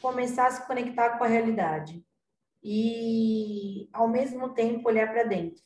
[0.00, 2.02] começar a se conectar com a realidade
[2.62, 5.62] e, ao mesmo tempo, olhar para dentro.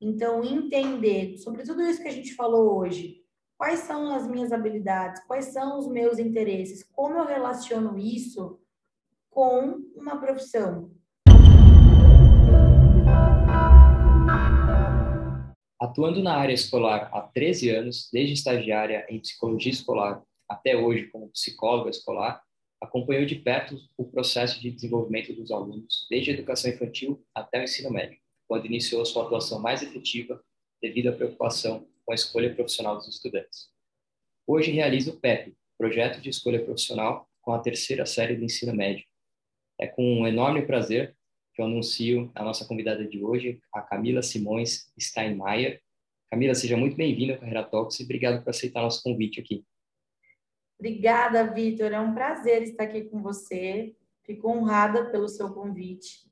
[0.00, 3.24] Então, entender sobre tudo isso que a gente falou hoje,
[3.56, 8.60] quais são as minhas habilidades, quais são os meus interesses, como eu relaciono isso
[9.30, 10.92] com uma profissão.
[15.80, 21.30] Atuando na área escolar há 13 anos, desde estagiária em psicologia escolar até hoje como
[21.30, 22.42] psicóloga escolar,
[22.80, 27.64] acompanhou de perto o processo de desenvolvimento dos alunos, desde a educação infantil até o
[27.64, 30.42] ensino médio, quando iniciou sua atuação mais efetiva
[30.80, 33.68] devido à preocupação com a escolha profissional dos estudantes.
[34.46, 39.04] Hoje realiza o PEP, Projeto de Escolha Profissional, com a terceira série do ensino médio.
[39.78, 41.16] É com um enorme prazer
[41.54, 45.80] que eu anuncio a nossa convidada de hoje, a Camila Simões Steinmeier.
[46.30, 49.64] Camila, seja muito bem-vinda ao Carreira Talks e obrigado por aceitar nosso convite aqui.
[50.78, 51.92] Obrigada, Vitor.
[51.92, 53.96] É um prazer estar aqui com você.
[54.24, 56.28] Fico honrada pelo seu convite.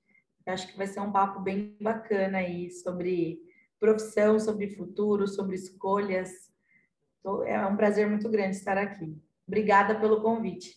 [0.47, 3.41] Acho que vai ser um papo bem bacana aí sobre
[3.81, 6.31] profissão, sobre futuro, sobre escolhas.
[7.47, 9.21] É um prazer muito grande estar aqui.
[9.47, 10.77] Obrigada pelo convite.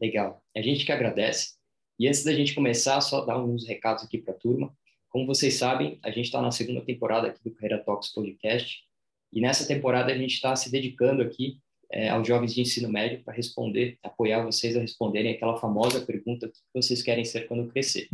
[0.00, 0.42] Legal.
[0.56, 1.54] A gente que agradece.
[1.98, 4.72] E antes da gente começar, só dar uns recados aqui para a turma.
[5.08, 8.84] Como vocês sabem, a gente está na segunda temporada aqui do Carreira Talks Podcast.
[9.32, 11.58] E nessa temporada a gente está se dedicando aqui
[11.92, 16.48] é, aos jovens de ensino médio para responder, apoiar vocês a responderem aquela famosa pergunta
[16.48, 18.08] que vocês querem ser quando crescer.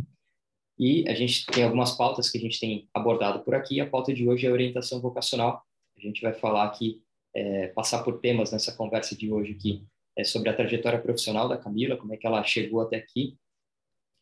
[0.79, 3.79] E a gente tem algumas pautas que a gente tem abordado por aqui.
[3.79, 5.63] A pauta de hoje é orientação vocacional.
[5.97, 7.01] A gente vai falar aqui,
[7.33, 9.83] é, passar por temas nessa conversa de hoje aqui,
[10.15, 13.37] é, sobre a trajetória profissional da Camila, como é que ela chegou até aqui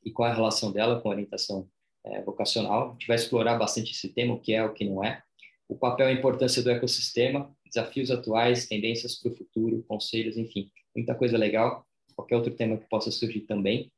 [0.04, 1.68] e qual é a relação dela com a orientação
[2.06, 2.90] é, vocacional.
[2.90, 5.22] A gente vai explorar bastante esse tema, o que é, o que não é.
[5.68, 10.72] O papel e a importância do ecossistema, desafios atuais, tendências para o futuro, conselhos, enfim,
[10.96, 11.86] muita coisa legal.
[12.16, 13.92] Qualquer outro tema que possa surgir também.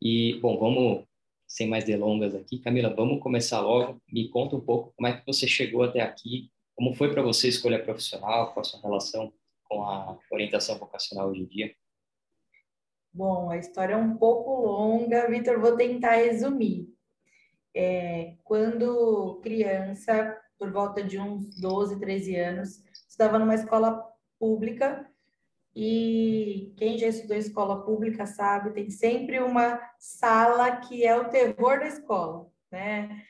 [0.00, 1.04] E, bom, vamos,
[1.46, 2.58] sem mais delongas aqui.
[2.58, 4.00] Camila, vamos começar logo.
[4.10, 7.48] Me conta um pouco como é que você chegou até aqui, como foi para você
[7.48, 9.32] escolher profissional, qual a sua relação
[9.68, 11.74] com a orientação vocacional hoje em dia?
[13.12, 16.88] Bom, a história é um pouco longa, Vitor, vou tentar resumir.
[17.74, 24.00] É, quando criança, por volta de uns 12, 13 anos, estava numa escola
[24.38, 25.04] pública
[25.74, 31.80] e quem já estudou escola pública sabe, tem sempre uma sala que é o terror
[31.80, 33.24] da escola, né?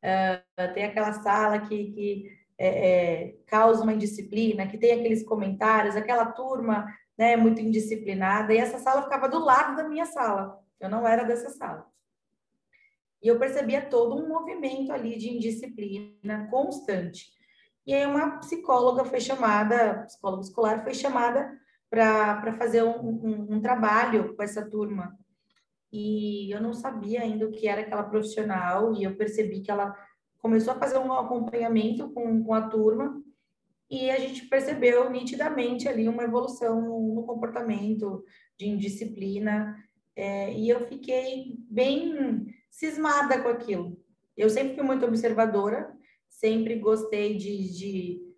[0.00, 5.96] Uh, tem aquela sala que, que é, é, causa uma indisciplina, que tem aqueles comentários,
[5.96, 6.86] aquela turma
[7.18, 11.24] né, muito indisciplinada, e essa sala ficava do lado da minha sala, eu não era
[11.24, 11.89] dessa sala.
[13.22, 17.26] E eu percebia todo um movimento ali de indisciplina constante.
[17.86, 21.58] E aí uma psicóloga foi chamada, psicóloga escolar foi chamada
[21.90, 25.18] para fazer um, um, um, trabalho com essa turma.
[25.92, 29.94] E eu não sabia ainda o que era aquela profissional, e eu percebi que ela
[30.38, 33.20] começou a fazer um acompanhamento com, com a turma,
[33.90, 38.24] e a gente percebeu nitidamente ali uma evolução no, no comportamento,
[38.56, 39.76] de indisciplina,
[40.14, 43.98] é, e eu fiquei bem cismada com aquilo.
[44.36, 45.92] Eu sempre fui muito observadora,
[46.28, 48.30] sempre gostei de, de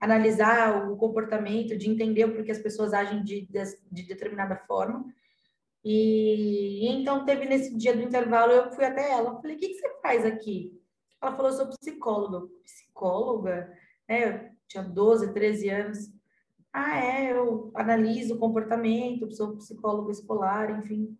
[0.00, 5.04] analisar o comportamento, de entender por que as pessoas agem de, de, de determinada forma.
[5.84, 9.74] E, então teve nesse dia do intervalo, eu fui até ela, falei, o que, que
[9.74, 10.76] você faz aqui?
[11.22, 12.48] Ela falou, eu sou psicóloga.
[12.64, 13.72] Psicóloga?
[14.08, 15.98] É, tinha 12, 13 anos.
[16.72, 21.16] Ah, é, eu analiso o comportamento, sou psicóloga escolar, enfim.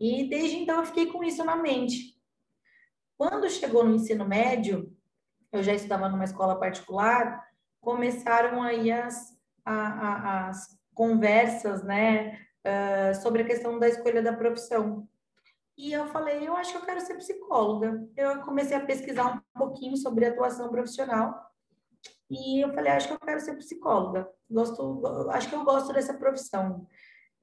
[0.00, 2.16] E desde então eu fiquei com isso na mente.
[3.16, 4.96] Quando chegou no ensino médio,
[5.50, 7.44] eu já estudava numa escola particular,
[7.80, 14.32] começaram aí as, a, a, as conversas, né, uh, sobre a questão da escolha da
[14.32, 15.08] profissão.
[15.76, 18.08] E eu falei, eu acho que eu quero ser psicóloga.
[18.16, 21.48] Eu comecei a pesquisar um pouquinho sobre atuação profissional
[22.30, 24.28] e eu falei, acho que eu quero ser psicóloga.
[24.50, 26.86] Gosto, acho que eu gosto dessa profissão.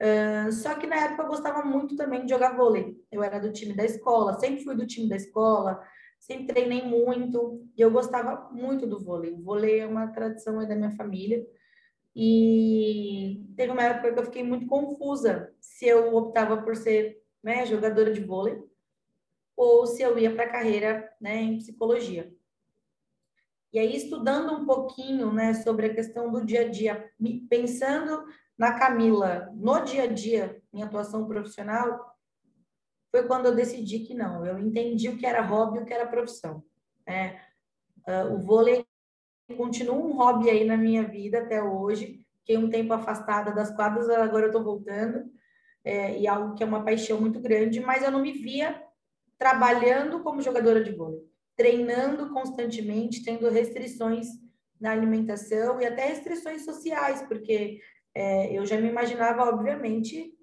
[0.02, 3.02] Uh, só que na época eu gostava muito também de jogar vôlei.
[3.12, 5.82] Eu era do time da escola, sempre fui do time da escola,
[6.20, 9.32] sempre treinei muito e eu gostava muito do vôlei.
[9.32, 11.46] O vôlei é uma tradição da minha família.
[12.16, 17.66] E teve uma época que eu fiquei muito confusa se eu optava por ser né,
[17.66, 18.58] jogadora de vôlei
[19.56, 22.34] ou se eu ia para a carreira né, em psicologia.
[23.72, 27.12] E aí, estudando um pouquinho né, sobre a questão do dia a dia,
[27.50, 28.26] pensando
[28.58, 32.16] na Camila, no dia a dia, em atuação profissional,
[33.12, 35.94] foi quando eu decidi que não, eu entendi o que era hobby e o que
[35.94, 36.64] era profissão.
[37.08, 37.40] Né?
[38.08, 38.86] Uh, o vôlei
[39.58, 44.10] continua um hobby aí na minha vida até hoje, fiquei um tempo afastada das quadras,
[44.10, 45.30] agora eu estou voltando,
[45.84, 48.82] é, e algo que é uma paixão muito grande, mas eu não me via
[49.38, 51.22] trabalhando como jogadora de vôlei,
[51.56, 54.28] treinando constantemente, tendo restrições
[54.80, 57.80] na alimentação e até restrições sociais, porque
[58.16, 60.34] é, eu já me imaginava, obviamente,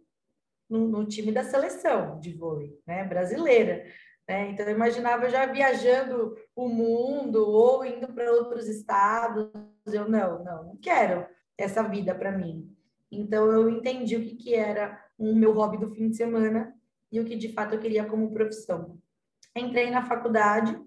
[0.68, 3.84] no, no, time da seleção de vôlei, né, brasileira.
[4.28, 4.50] Né?
[4.50, 9.50] Então, eu imaginava já viajando o mundo ou indo para outros estados.
[9.86, 11.26] Eu, não, não, não quero
[11.56, 12.70] essa vida para mim.
[13.10, 16.74] Então, eu entendi o que, que era o meu hobby do fim de semana
[17.10, 18.98] e o que de fato eu queria como profissão.
[19.54, 20.78] Entrei na faculdade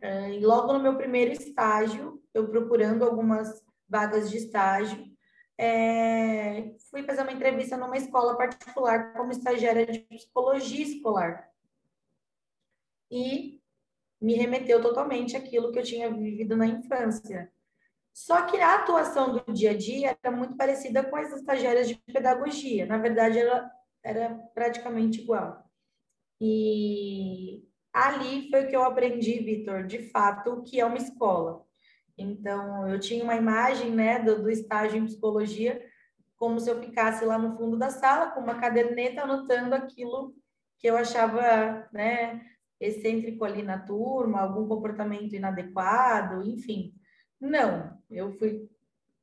[0.00, 5.13] eh, e logo no meu primeiro estágio, eu procurando algumas vagas de estágio,
[5.58, 11.48] é, fui fazer uma entrevista numa escola particular como estagiária de psicologia escolar.
[13.10, 13.60] E
[14.20, 17.52] me remeteu totalmente àquilo que eu tinha vivido na infância.
[18.12, 21.96] Só que a atuação do dia a dia era muito parecida com as estagiárias de
[21.96, 22.86] pedagogia.
[22.86, 23.70] Na verdade, ela
[24.02, 25.68] era praticamente igual.
[26.40, 31.66] E ali foi que eu aprendi, Vitor, de fato, o que é uma escola.
[32.16, 35.84] Então, eu tinha uma imagem né, do, do estágio em psicologia,
[36.36, 40.34] como se eu ficasse lá no fundo da sala com uma caderneta anotando aquilo
[40.78, 42.40] que eu achava né,
[42.80, 46.94] excêntrico ali na turma, algum comportamento inadequado, enfim.
[47.40, 48.68] Não, eu fui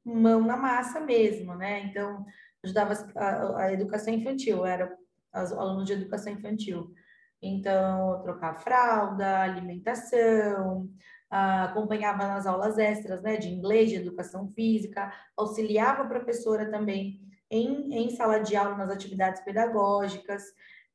[0.03, 1.83] mão na massa mesmo, né?
[1.83, 2.25] Então,
[2.63, 4.95] ajudava a, a educação infantil, era
[5.33, 6.93] os alunos de educação infantil.
[7.41, 10.89] Então, trocar fralda, alimentação,
[11.31, 17.93] acompanhava nas aulas extras, né, de inglês, de educação física, auxiliava a professora também em,
[17.93, 20.43] em sala de aula nas atividades pedagógicas.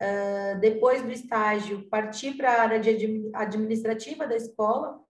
[0.00, 5.00] Uh, depois do estágio, parti para a área de administrativa da escola,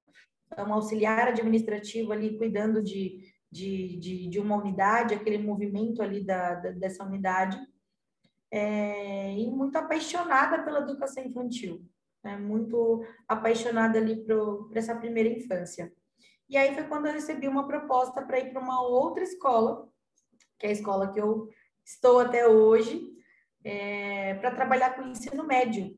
[0.58, 3.20] um auxiliar administrativo ali cuidando de,
[3.50, 7.58] de, de, de uma unidade, aquele movimento ali da, da dessa unidade.
[8.48, 11.84] É, e muito apaixonada pela educação infantil
[12.26, 15.92] né, muito apaixonada ali por essa primeira infância.
[16.48, 19.88] E aí foi quando eu recebi uma proposta para ir para uma outra escola,
[20.58, 21.48] que é a escola que eu
[21.84, 23.12] estou até hoje,
[23.62, 25.96] é, para trabalhar com ensino médio,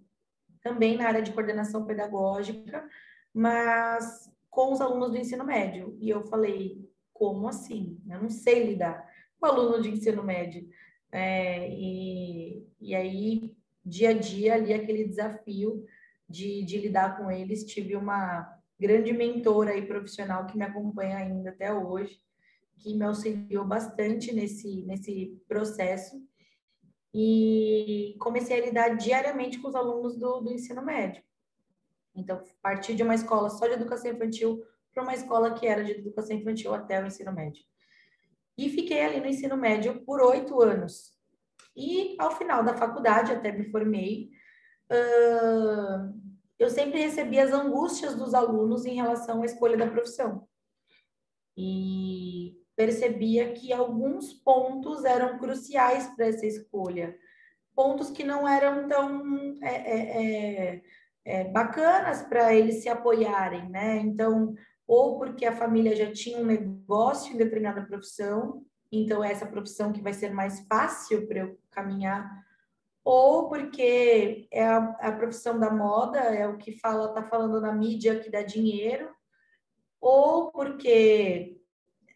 [0.63, 2.87] também na área de coordenação pedagógica,
[3.33, 5.97] mas com os alunos do ensino médio.
[5.99, 7.99] E eu falei, como assim?
[8.07, 9.09] Eu não sei lidar
[9.39, 10.69] com aluno de ensino médio.
[11.11, 15.87] É, e, e aí, dia a dia, ali, aquele desafio
[16.29, 17.65] de, de lidar com eles.
[17.65, 22.21] Tive uma grande mentora e profissional que me acompanha ainda até hoje,
[22.79, 26.23] que me auxiliou bastante nesse, nesse processo.
[27.15, 31.23] E comecei a lidar diariamente com os alunos do, do ensino médio.
[32.15, 35.93] Então, parti de uma escola só de educação infantil para uma escola que era de
[35.93, 37.63] educação infantil até o ensino médio.
[38.57, 41.17] E fiquei ali no ensino médio por oito anos.
[41.77, 44.31] E ao final da faculdade, até me formei,
[46.59, 50.47] eu sempre recebi as angústias dos alunos em relação à escolha da profissão.
[51.57, 57.17] E percebia que alguns pontos eram cruciais para essa escolha.
[57.75, 60.83] Pontos que não eram tão é, é, é,
[61.25, 63.99] é bacanas para eles se apoiarem, né?
[63.99, 64.55] Então,
[64.87, 69.93] ou porque a família já tinha um negócio em determinada profissão, então é essa profissão
[69.93, 72.48] que vai ser mais fácil para eu caminhar
[73.11, 77.73] ou porque é a, a, profissão da moda, é o que fala, tá falando na
[77.73, 79.09] mídia que dá dinheiro,
[79.99, 81.59] ou porque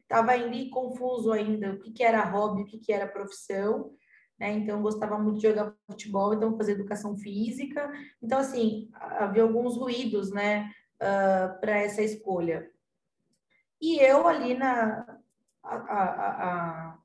[0.03, 3.95] estava ali confuso ainda o que, que era hobby, o que, que era profissão,
[4.39, 4.53] né?
[4.53, 7.91] Então gostava muito de jogar futebol, então fazer educação física.
[8.23, 10.71] Então, assim, havia alguns ruídos, né,
[11.01, 12.71] uh, ah, para essa escolha.
[13.81, 15.07] E eu ali na.
[15.63, 16.99] A, a, a,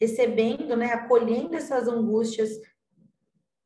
[0.00, 2.48] recebendo, né, acolhendo essas angústias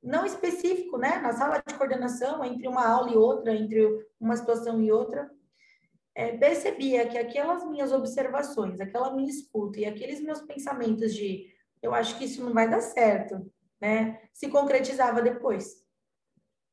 [0.02, 1.18] não específico, né?
[1.18, 5.30] Na sala de coordenação, entre uma aula e outra, entre uma situação e outra,
[6.14, 11.94] é, percebia que aquelas minhas observações, aquela minha escuta e aqueles meus pensamentos de eu
[11.94, 14.20] acho que isso não vai dar certo, né?
[14.32, 15.82] Se concretizava depois.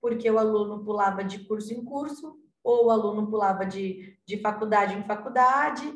[0.01, 4.95] Porque o aluno pulava de curso em curso, ou o aluno pulava de, de faculdade
[4.95, 5.91] em faculdade,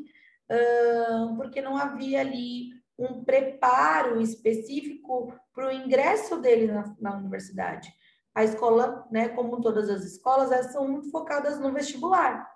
[1.38, 7.94] porque não havia ali um preparo específico para o ingresso dele na, na, universidade.
[8.34, 12.50] A escola, né, como todas as escolas, elas são muito focadas no vestibular.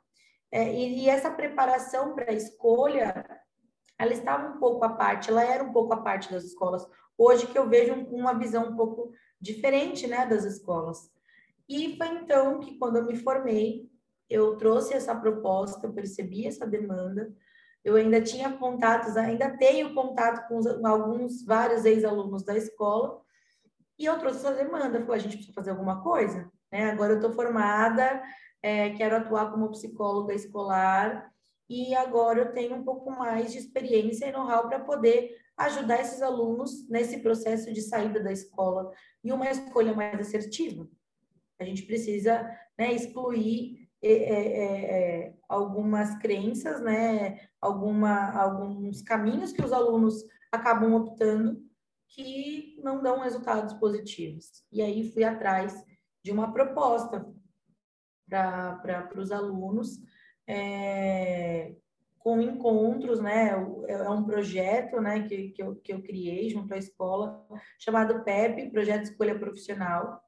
[0.51, 3.25] É, e, e, essa preparação para a escolha,
[3.97, 6.87] ela estava um pouco à parte, ela era um pouco à parte das escolas.
[7.17, 11.11] Hoje que eu vejo uma visão um pouco diferente né, das escolas.
[11.67, 13.89] E foi então que, quando eu me formei,
[14.29, 17.33] eu trouxe essa proposta, eu percebi essa demanda,
[17.87, 23.21] eu ainda tinha contatos, ainda tenho contato com alguns, vários ex-alunos da escola,
[23.97, 26.91] E eu trouxe essa demanda, falei, a gente precisa fazer alguma coisa, né?
[26.91, 28.21] Agora eu estou formada,
[28.61, 31.31] é, quero atuar como psicóloga escolar
[31.69, 36.21] e agora eu tenho um pouco mais de experiência e know-how para poder ajudar esses
[36.21, 38.91] alunos nesse processo de saída da escola
[39.23, 40.85] e uma escolha mais assertiva.
[41.57, 42.43] A gente precisa
[42.77, 50.93] né, excluir é, é, é, algumas crenças, né, alguma, alguns caminhos que os alunos acabam
[50.93, 51.65] optando
[52.09, 54.63] que não dão resultados positivos.
[54.71, 55.83] E aí fui atrás
[56.23, 57.25] de uma proposta
[58.29, 59.99] para os alunos,
[60.45, 61.75] é,
[62.19, 63.51] com encontros, né?
[63.87, 67.45] É um projeto né, que, que, eu, que eu criei junto à escola,
[67.79, 70.21] chamado PEP, Projeto Escolha Profissional.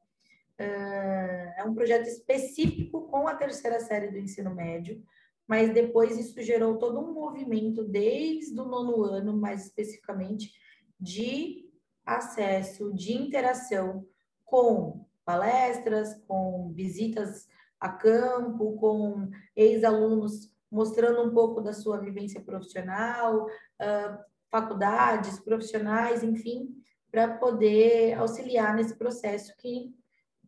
[0.63, 5.01] É um projeto específico com a terceira série do ensino médio,
[5.48, 10.51] mas depois isso gerou todo um movimento desde o nono ano, mais especificamente,
[11.00, 11.70] de
[12.06, 14.06] acesso, de interação
[14.46, 17.48] com palestras, com visitas
[17.80, 24.18] a campo, com ex-alunos mostrando um pouco da sua vivência profissional, uh,
[24.51, 26.75] faculdades, profissionais, enfim,
[27.12, 29.96] para poder auxiliar nesse processo que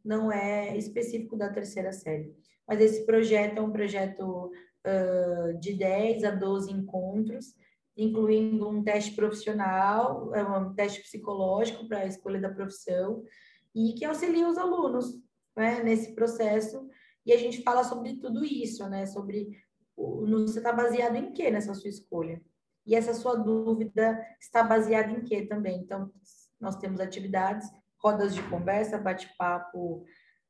[0.03, 2.33] não é específico da terceira série.
[2.67, 4.51] Mas esse projeto é um projeto
[4.85, 7.55] uh, de 10 a 12 encontros,
[7.95, 13.23] incluindo um teste profissional, é um teste psicológico para a escolha da profissão,
[13.75, 15.19] e que auxilia os alunos
[15.55, 16.87] né, nesse processo.
[17.25, 19.05] E a gente fala sobre tudo isso, né?
[19.05, 19.49] Sobre
[19.95, 22.41] o, você está baseado em quê nessa sua escolha?
[22.85, 25.81] E essa sua dúvida está baseada em quê também?
[25.81, 26.11] Então,
[26.59, 27.67] nós temos atividades,
[28.01, 30.05] rodas de conversa, bate-papo,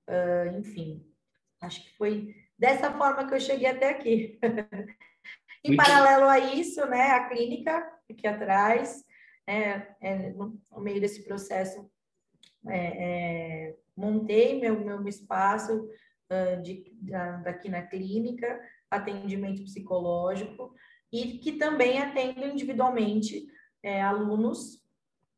[0.09, 1.05] uh, enfim.
[1.61, 4.39] Acho que foi dessa forma que eu cheguei até aqui.
[5.63, 5.83] em Muito...
[5.83, 9.03] paralelo a isso, né, a clínica aqui atrás,
[9.47, 11.89] é, é, no, no meio desse processo,
[12.67, 15.89] é, é, montei meu, meu espaço
[16.31, 20.73] uh, de, da, daqui na clínica, atendimento psicológico,
[21.11, 23.45] e que também atendo individualmente
[23.83, 24.81] é, alunos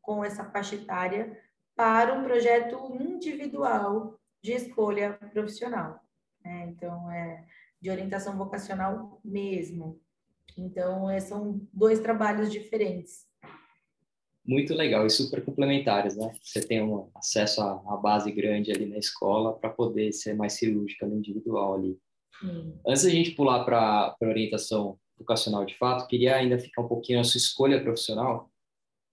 [0.02, 1.36] com essa faixa etária
[1.76, 6.00] para um projeto individual de escolha profissional.
[6.44, 6.68] Né?
[6.70, 7.46] Então, é
[7.82, 10.00] de orientação vocacional mesmo.
[10.58, 13.28] Então, é, são dois trabalhos diferentes
[14.46, 16.36] muito legal e super complementares, né?
[16.42, 21.08] Você tem um acesso à, base grande ali na escola para poder ser mais cirúrgica
[21.08, 21.98] no individual ali.
[22.86, 23.80] Antes da gente pular para
[24.22, 28.52] a orientação vocacional de fato, queria ainda ficar um pouquinho na sua escolha profissional.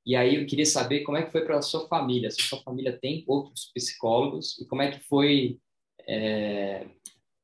[0.05, 2.45] E aí eu queria saber como é que foi para a sua família, se a
[2.45, 5.59] sua família tem outros psicólogos e como é que foi
[6.07, 6.87] é,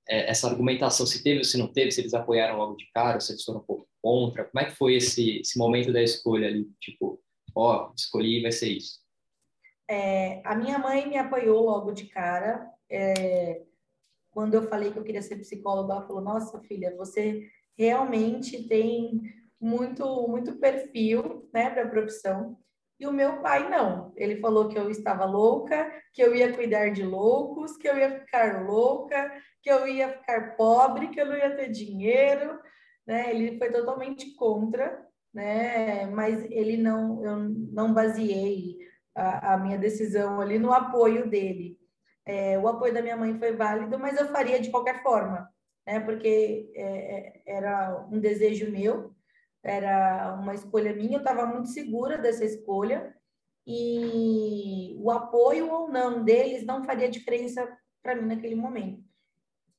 [0.09, 3.21] é, essa argumentação, se teve ou se não teve, se eles apoiaram logo de cara,
[3.21, 6.49] se eles foram um pouco contra, como é que foi esse, esse momento da escolha
[6.49, 7.21] ali, tipo,
[7.55, 9.01] ó, escolhi vai ser isso?
[9.89, 12.69] É, a minha mãe me apoiou logo de cara.
[12.91, 13.63] É,
[14.31, 19.23] quando eu falei que eu queria ser psicóloga, ela falou: Nossa, filha, você realmente tem
[19.61, 22.59] muito, muito perfil né, para a profissão.
[22.99, 24.13] E o meu pai não.
[24.17, 28.21] Ele falou que eu estava louca, que eu ia cuidar de loucos, que eu ia
[28.21, 29.33] ficar louca,
[29.63, 32.59] que eu ia ficar pobre, que eu não ia ter dinheiro.
[33.07, 33.31] Né?
[33.31, 36.07] Ele foi totalmente contra né?
[36.07, 37.37] Mas ele não, eu
[37.71, 38.79] não baseei
[39.15, 41.79] a, a minha decisão ali no apoio dele.
[42.25, 45.47] É, o apoio da minha mãe foi válido, mas eu faria de qualquer forma,
[45.87, 46.01] né?
[46.01, 49.15] Porque é, é era um desejo meu,
[49.67, 53.15] era uma escolha minha, eu estava muito segura dessa escolha
[53.67, 57.67] e o apoio ou não deles não faria diferença
[58.01, 59.03] para mim naquele momento.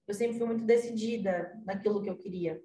[0.06, 2.62] Eu sempre fui muito decidida naquilo que eu queria.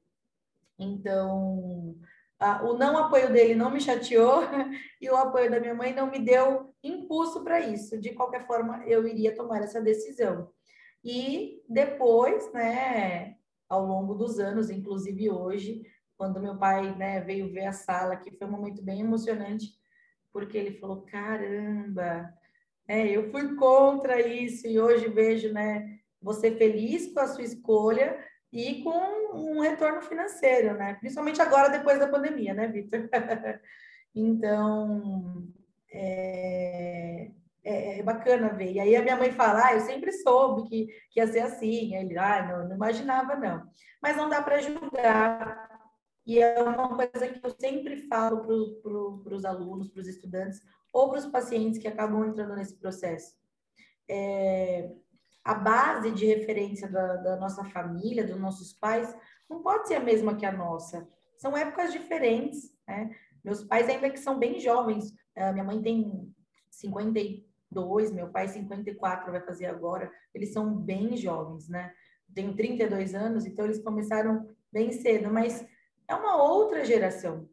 [0.79, 1.97] Então,
[2.41, 4.41] ah, o não apoio dele não me chateou
[5.01, 8.01] e o apoio da minha mãe não me deu impulso para isso.
[8.01, 10.51] De qualquer forma, eu iria tomar essa decisão.
[11.05, 13.37] E depois, né,
[13.69, 15.83] ao longo dos anos, inclusive hoje,
[16.23, 19.67] quando meu pai né, veio ver a sala, que foi um momento bem emocionante,
[20.33, 22.33] porque ele falou: caramba,
[22.87, 28.25] é, eu fui contra isso e hoje vejo né, você feliz com a sua escolha
[28.53, 30.95] e com um retorno financeiro, né?
[30.95, 33.09] Principalmente agora, depois da pandemia, né, Vitor?
[34.15, 35.49] então,
[35.93, 37.33] é,
[37.65, 38.75] é, é, bacana ver.
[38.75, 41.97] E aí a minha mãe fala, ah, eu sempre soube que, que ia ser assim.
[41.97, 43.69] Aí ele, ah, não, não imaginava, não.
[44.01, 45.72] Mas não dá para julgar.
[46.27, 50.61] E é uma coisa que eu sempre falo para pro, os alunos, para os estudantes,
[50.93, 53.37] ou para os pacientes que acabam entrando nesse processo.
[54.09, 54.91] É,
[55.45, 59.15] a base de referência da, da, nossa família, dos nossos pais,
[59.51, 61.09] não pode ser a mesma que a nossa.
[61.37, 63.11] São épocas diferentes, né?
[63.43, 66.33] Meus pais ainda que são bem jovens, uh, minha mãe tem
[66.71, 71.93] 50, 52, meu pai 54 vai fazer agora, eles são bem jovens, né?
[72.35, 75.67] Tenho 32 anos, então eles começaram bem cedo, mas
[76.13, 77.49] é uma outra geração.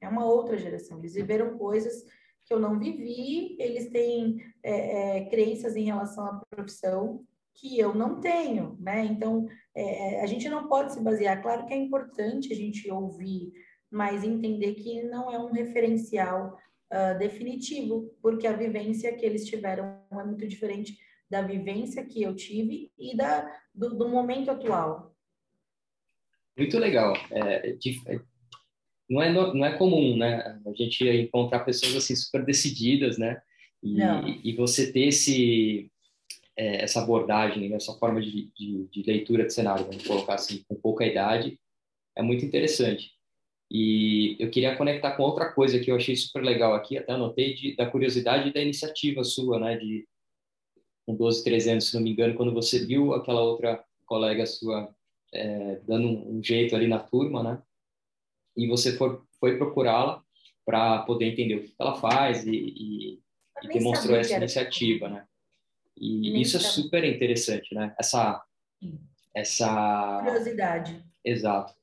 [0.00, 0.98] É uma outra geração.
[0.98, 2.04] Eles viveram coisas
[2.46, 7.94] que eu não vivi, eles têm é, é, crenças em relação à profissão que eu
[7.94, 9.04] não tenho, né?
[9.04, 11.42] Então, é, é, a gente não pode se basear.
[11.42, 13.52] Claro que é importante a gente ouvir,
[13.90, 16.56] mas entender que não é um referencial
[16.92, 20.96] uh, definitivo, porque a vivência que eles tiveram é muito diferente
[21.28, 25.09] da vivência que eu tive e da, do, do momento atual.
[26.60, 27.16] Muito legal.
[27.30, 28.20] É, é
[29.08, 30.60] não, é, não é comum, né?
[30.66, 33.40] A gente encontrar pessoas assim super decididas, né?
[33.82, 35.90] E, e você ter esse,
[36.54, 40.74] é, essa abordagem, essa forma de, de, de, leitura de cenário, vamos colocar assim, com
[40.74, 41.58] pouca idade,
[42.14, 43.10] é muito interessante.
[43.70, 47.54] E eu queria conectar com outra coisa que eu achei super legal aqui, até anotei,
[47.54, 50.06] de, da curiosidade e da iniciativa sua, né, de
[51.06, 54.94] com 12, 13 anos, se não me engano, quando você viu aquela outra colega sua
[55.32, 57.62] é, dando um, jeito ali na turma, né,
[58.56, 60.22] e você for, foi procurá-la
[60.64, 63.20] para poder entender o que ela faz e, e,
[63.62, 65.26] e demonstrou essa iniciativa, né.
[65.96, 68.42] E Nem isso é super interessante, né, essa...
[69.34, 71.04] essa curiosidade.
[71.24, 71.74] Exato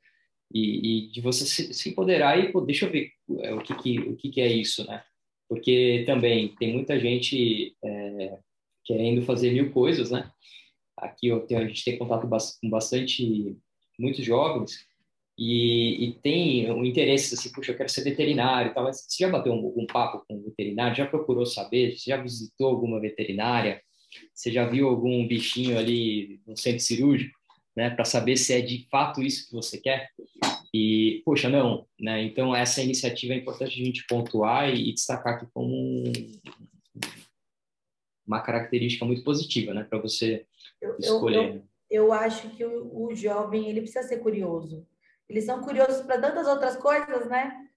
[0.54, 3.75] e, e de você se, se empoderar e pô, deixa eu ver é, o que
[3.75, 5.04] que o que que é isso, né?
[5.50, 8.38] Porque também tem muita gente é,
[8.84, 10.30] querendo fazer mil coisas, né?
[10.98, 13.56] Aqui eu tenho, a gente tem contato com bastante
[14.00, 14.86] muitos jovens
[15.38, 18.84] e, e, tem um interesse assim, puxa, eu quero ser veterinário e tal.
[18.84, 20.96] Mas você já bateu um, um papo com um veterinário?
[20.96, 21.96] Já procurou saber?
[21.96, 23.82] Você já visitou alguma veterinária?
[24.34, 27.38] Você já viu algum bichinho ali no centro cirúrgico?
[27.77, 30.10] né, para saber se é de fato isso que você quer.
[30.74, 32.24] E, poxa, não, né?
[32.24, 36.12] Então, essa iniciativa é importante a gente pontuar e, destacar aqui como um,
[38.25, 40.44] uma característica muito positiva, né, para você
[41.00, 41.50] escolher.
[41.50, 44.85] Eu, eu, eu, acho que o, o jovem, ele precisa ser curioso.
[45.29, 47.68] Eles são curiosos para tantas outras coisas, né?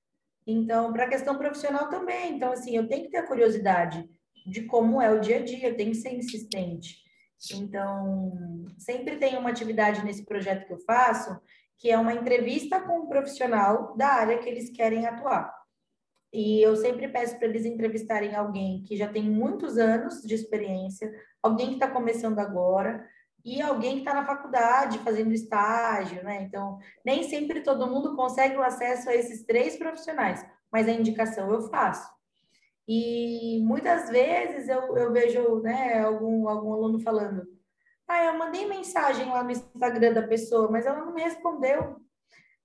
[0.46, 2.36] Então, para a questão profissional também.
[2.36, 4.08] Então, assim, eu tenho que ter a curiosidade
[4.46, 6.98] de como é o dia a dia, eu tenho que ser insistente.
[7.54, 11.40] Então, sempre tem uma atividade nesse projeto que eu faço,
[11.78, 15.50] que é uma entrevista com um profissional da área que eles querem atuar.
[16.32, 21.10] E eu sempre peço para eles entrevistarem alguém que já tem muitos anos de experiência,
[21.42, 23.09] alguém que está começando agora
[23.44, 26.42] e alguém que está na faculdade fazendo estágio, né?
[26.42, 31.50] Então, nem sempre todo mundo consegue o acesso a esses três profissionais, mas a indicação
[31.53, 32.09] eu faço.
[32.87, 37.46] E muitas vezes eu, eu vejo né, algum, algum aluno falando:
[38.07, 41.96] Ah, eu mandei mensagem lá no Instagram da pessoa, mas ela não me respondeu.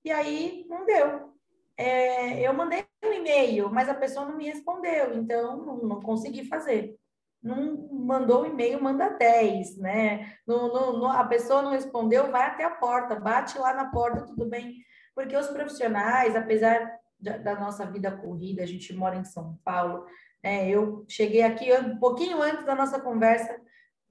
[0.03, 1.33] E aí não deu.
[1.77, 6.45] É, eu mandei um e-mail, mas a pessoa não me respondeu, então não, não consegui
[6.45, 6.97] fazer.
[7.45, 10.33] Não mandou o e-mail, manda 10, né?
[10.47, 14.25] No, no, no, a pessoa não respondeu, vai até a porta, bate lá na porta,
[14.25, 14.73] tudo bem.
[15.13, 20.05] Porque os profissionais, apesar da nossa vida corrida, a gente mora em São Paulo.
[20.41, 23.59] É, eu cheguei aqui um pouquinho antes da nossa conversa,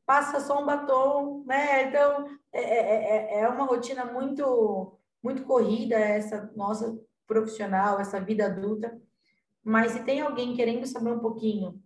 [0.06, 1.88] passa só um batom, né?
[1.88, 8.46] Então é, é, é, é uma rotina muito muito corrida essa nossa profissional, essa vida
[8.46, 9.00] adulta.
[9.62, 11.82] Mas se tem alguém querendo saber um pouquinho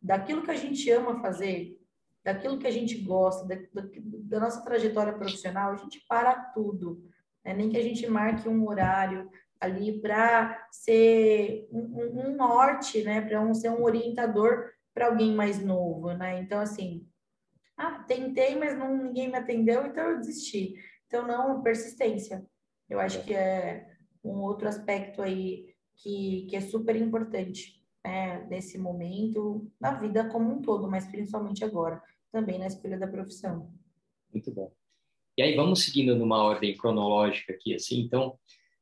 [0.00, 1.78] daquilo que a gente ama fazer,
[2.24, 3.56] daquilo que a gente gosta, da,
[4.02, 7.02] da nossa trajetória profissional, a gente para tudo.
[7.44, 7.54] Né?
[7.54, 13.40] Nem que a gente marque um horário, ali para ser um, um, norte, né, para
[13.42, 16.40] um, ser um orientador para alguém mais novo, né?
[16.40, 17.06] Então, assim,
[17.76, 20.74] ah, tentei, mas não, ninguém me atendeu, então eu desisti.
[21.06, 22.44] Então, não, persistência.
[22.88, 23.86] Eu acho que é
[24.24, 30.52] um outro aspecto aí que, que é super importante né, nesse momento, na vida como
[30.52, 33.72] um todo, mas principalmente agora, também na escolha da profissão.
[34.32, 34.72] Muito bom.
[35.36, 38.38] E aí, vamos seguindo numa ordem cronológica aqui, assim, então,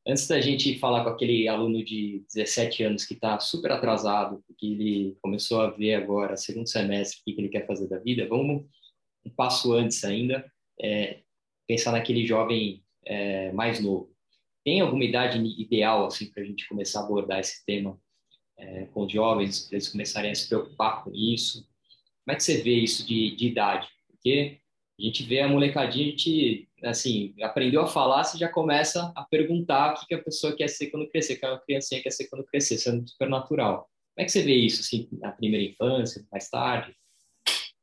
[0.09, 4.73] Antes da gente falar com aquele aluno de 17 anos que está super atrasado, que
[4.73, 8.65] ele começou a ver agora, segundo semestre, o que ele quer fazer da vida, vamos
[9.23, 10.51] um passo antes ainda,
[10.81, 11.19] é,
[11.67, 14.11] pensar naquele jovem é, mais novo.
[14.63, 17.99] Tem alguma idade ideal assim para a gente começar a abordar esse tema
[18.59, 21.67] é, com os jovens, eles começarem a se preocupar com isso?
[22.23, 23.87] Como é que você vê isso de, de idade?
[24.07, 24.59] Porque
[24.99, 29.23] a gente vê a molecadinha, a gente assim, aprendeu a falar, você já começa a
[29.23, 32.11] perguntar o que, que a pessoa quer ser quando crescer, o que a criancinha quer
[32.11, 33.89] ser quando crescer, sendo natural.
[34.15, 36.93] Como é que você vê isso, assim, na primeira infância, mais tarde?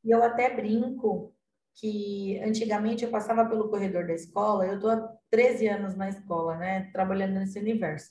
[0.05, 1.35] Eu até brinco
[1.75, 6.57] que antigamente eu passava pelo corredor da escola, eu estou há 13 anos na escola,
[6.57, 8.11] né, trabalhando nesse universo.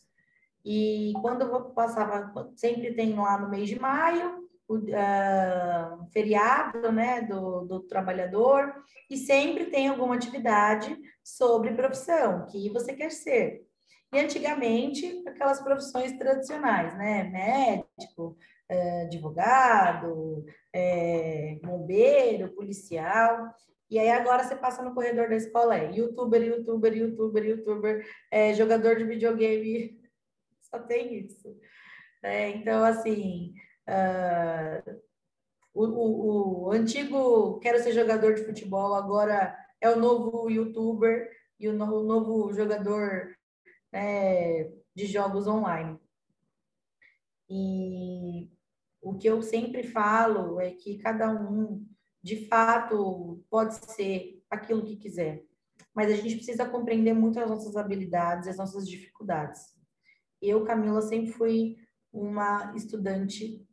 [0.65, 7.21] E quando eu passava, sempre tem lá no mês de maio, o uh, feriado né,
[7.21, 8.73] do, do trabalhador,
[9.09, 13.63] e sempre tem alguma atividade sobre profissão, que você quer ser.
[14.11, 17.23] E antigamente, aquelas profissões tradicionais, né?
[17.25, 18.37] Médico,
[18.69, 23.53] eh, advogado, é, bombeiro, policial.
[23.89, 28.53] E aí agora você passa no corredor da escola, é youtuber, youtuber, youtuber, youtuber, é,
[28.53, 29.99] jogador de videogame,
[30.69, 31.57] só tem isso.
[32.23, 33.53] É, então, assim,
[33.87, 35.01] uh,
[35.73, 41.67] o, o, o, antigo quero ser jogador de futebol, agora é o novo youtuber e
[41.67, 43.35] o, no, o novo jogador
[43.93, 45.99] é, de jogos online.
[47.49, 48.49] E
[49.01, 51.85] o que eu sempre falo é que cada um,
[52.23, 55.43] de fato, pode ser aquilo que quiser,
[55.93, 59.74] mas a gente precisa compreender muito as nossas habilidades, as nossas dificuldades.
[60.41, 61.77] Eu, Camila, sempre fui
[62.11, 63.65] uma estudante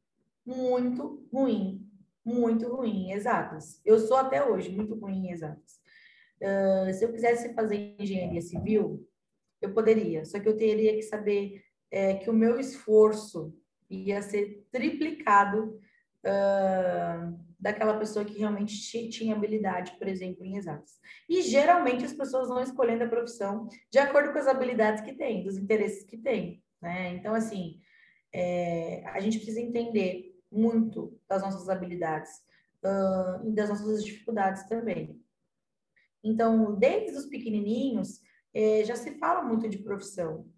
[0.44, 1.88] muito ruim,
[2.25, 3.81] muito ruim em exatas.
[3.85, 5.81] Eu sou até hoje muito ruim em exatas.
[6.40, 9.07] Uh, se eu quisesse fazer engenharia civil,
[9.61, 13.55] eu poderia, só que eu teria que saber é, que o meu esforço
[13.88, 15.79] ia ser triplicado
[16.25, 20.98] uh, daquela pessoa que realmente tinha habilidade, por exemplo, em exatas.
[21.29, 25.44] E geralmente as pessoas vão escolhendo a profissão de acordo com as habilidades que têm,
[25.44, 27.14] dos interesses que têm, né?
[27.14, 27.79] Então, assim,
[28.35, 32.33] é, a gente precisa entender muito das nossas habilidades
[32.85, 35.22] uh, e das nossas dificuldades também.
[36.25, 38.20] Então, desde os pequenininhos,
[38.53, 40.48] é, já se fala muito de profissão.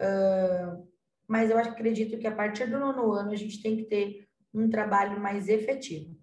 [0.00, 0.88] Uh,
[1.26, 4.68] mas eu acredito que a partir do nono ano a gente tem que ter um
[4.68, 6.16] trabalho mais efetivo,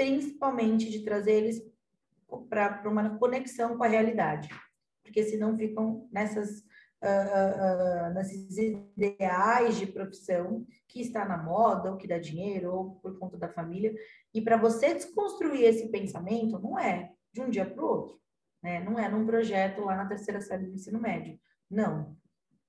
[0.00, 1.62] principalmente de trazer eles
[2.48, 4.48] para uma conexão com a realidade,
[5.02, 6.60] porque senão ficam nessas
[7.02, 12.94] uh, uh, nesses ideais de profissão que está na moda, ou que dá dinheiro, ou
[12.94, 13.94] por conta da família.
[14.32, 18.18] E para você desconstruir esse pensamento, não é de um dia para o outro.
[18.62, 18.80] Né?
[18.80, 21.38] Não é num projeto lá na terceira série do ensino médio.
[21.68, 22.16] Não.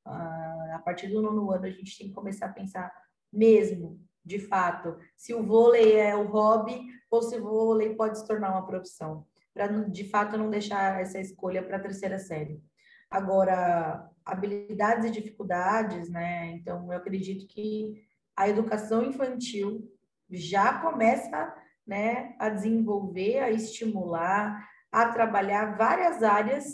[0.06, 2.92] Uh, a partir do nono ano, a gente tem que começar a pensar
[3.32, 8.28] mesmo, de fato, se o vôlei é o hobby ou se o vôlei pode se
[8.28, 9.26] tornar uma profissão.
[9.54, 12.64] Para, de fato, não deixar essa escolha para a terceira série.
[13.10, 16.52] Agora, habilidades e dificuldades, né?
[16.52, 18.02] Então, eu acredito que
[18.38, 19.92] a educação infantil
[20.30, 21.54] já começa
[21.86, 26.66] né, a desenvolver, a estimular, a trabalhar várias áreas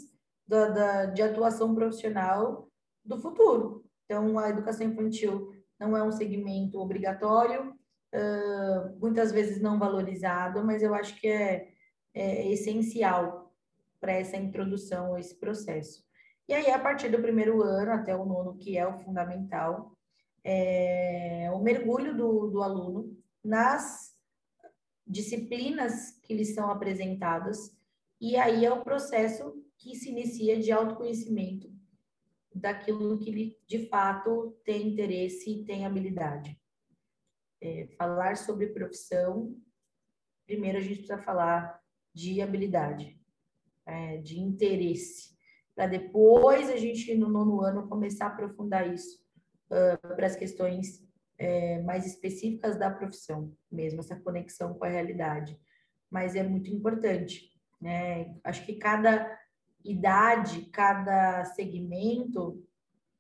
[0.46, 2.70] da, da, de atuação profissional
[3.04, 3.84] do futuro.
[4.06, 7.72] Então, a educação infantil não é um segmento obrigatório,
[8.14, 11.70] uh, muitas vezes não valorizado, mas eu acho que é,
[12.14, 13.54] é essencial
[14.00, 16.06] para essa introdução a esse processo.
[16.48, 19.92] E aí, a partir do primeiro ano até o nono, que é o fundamental,
[20.44, 24.16] é o mergulho do, do aluno nas
[25.06, 27.76] disciplinas que lhe são apresentadas
[28.20, 31.70] e aí é o processo que se inicia de autoconhecimento
[32.60, 36.60] daquilo que ele de fato tem interesse e tem habilidade.
[37.62, 39.56] É, falar sobre profissão,
[40.46, 41.82] primeiro a gente precisa falar
[42.14, 43.20] de habilidade,
[43.86, 45.36] é, de interesse,
[45.76, 49.24] para depois a gente, no nono ano, começar a aprofundar isso
[49.70, 55.60] uh, para as questões é, mais específicas da profissão, mesmo essa conexão com a realidade.
[56.10, 58.36] Mas é muito importante né?
[58.44, 59.38] Acho que cada
[59.92, 62.64] idade, cada segmento,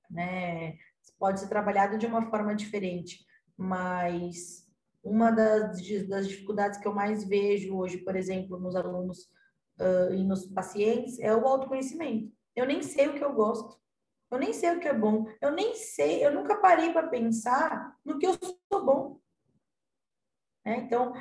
[0.10, 0.78] né,
[1.20, 3.26] pode ser trabalhado de uma forma diferente,
[3.58, 4.66] mas
[5.04, 9.30] uma das, das dificuldades que eu mais vejo hoje, por exemplo, nos alunos
[9.80, 12.32] uh, e nos pacientes, é o autoconhecimento.
[12.56, 13.80] Eu nem sei o que eu gosto,
[14.30, 17.96] eu nem sei o que é bom, eu nem sei, eu nunca parei para pensar
[18.04, 18.34] no que eu
[18.72, 19.20] sou bom.
[20.66, 20.78] Né?
[20.80, 21.14] Então,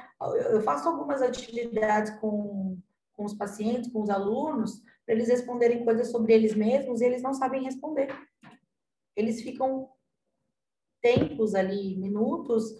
[0.50, 2.78] eu faço algumas atividades com
[3.16, 7.22] com os pacientes, com os alunos, para eles responderem coisas sobre eles mesmos e eles
[7.22, 8.08] não sabem responder.
[9.14, 9.88] Eles ficam
[11.00, 12.74] tempos ali, minutos,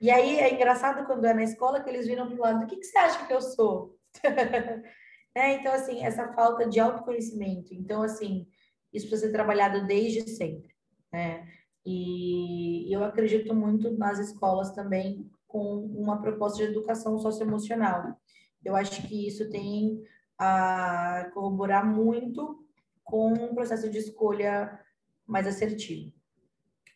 [0.00, 2.66] e aí é engraçado quando é na escola que eles viram para o lado, o
[2.66, 3.96] que, que você acha que eu sou?
[5.34, 7.72] é, então, assim, essa falta de autoconhecimento.
[7.72, 8.46] Então, assim,
[8.92, 10.74] isso precisa ser trabalhado desde sempre.
[11.12, 11.48] Né?
[11.84, 18.20] E eu acredito muito nas escolas também com uma proposta de educação socioemocional.
[18.62, 20.02] Eu acho que isso tem
[20.38, 22.64] a corroborar muito
[23.02, 24.78] com um processo de escolha
[25.26, 26.12] mais assertivo.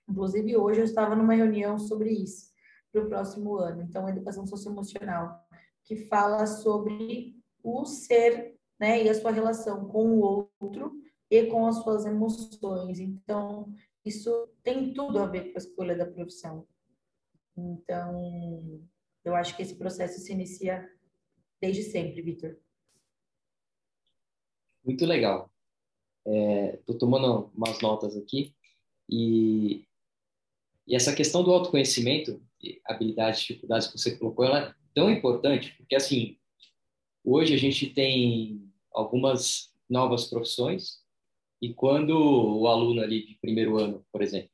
[0.09, 2.53] Inclusive, hoje eu estava numa reunião sobre isso,
[2.93, 3.83] para o próximo ano.
[3.83, 5.41] Então, educação socioemocional,
[5.85, 11.01] que fala sobre o ser né, e a sua relação com o outro
[11.31, 12.99] e com as suas emoções.
[12.99, 13.73] Então,
[14.05, 16.67] isso tem tudo a ver com a escolha da profissão.
[17.57, 18.83] Então,
[19.25, 20.89] eu acho que esse processo se inicia
[21.61, 22.57] desde sempre, Vitor.
[24.85, 25.51] Muito legal.
[26.25, 28.55] Estou é, tomando umas notas aqui
[29.09, 29.85] e,
[30.87, 32.43] e essa questão do autoconhecimento,
[32.85, 36.37] habilidades, dificuldades que você colocou, ela é tão importante porque assim
[37.25, 41.01] hoje a gente tem algumas novas profissões
[41.61, 44.51] e quando o aluno ali de primeiro ano, por exemplo,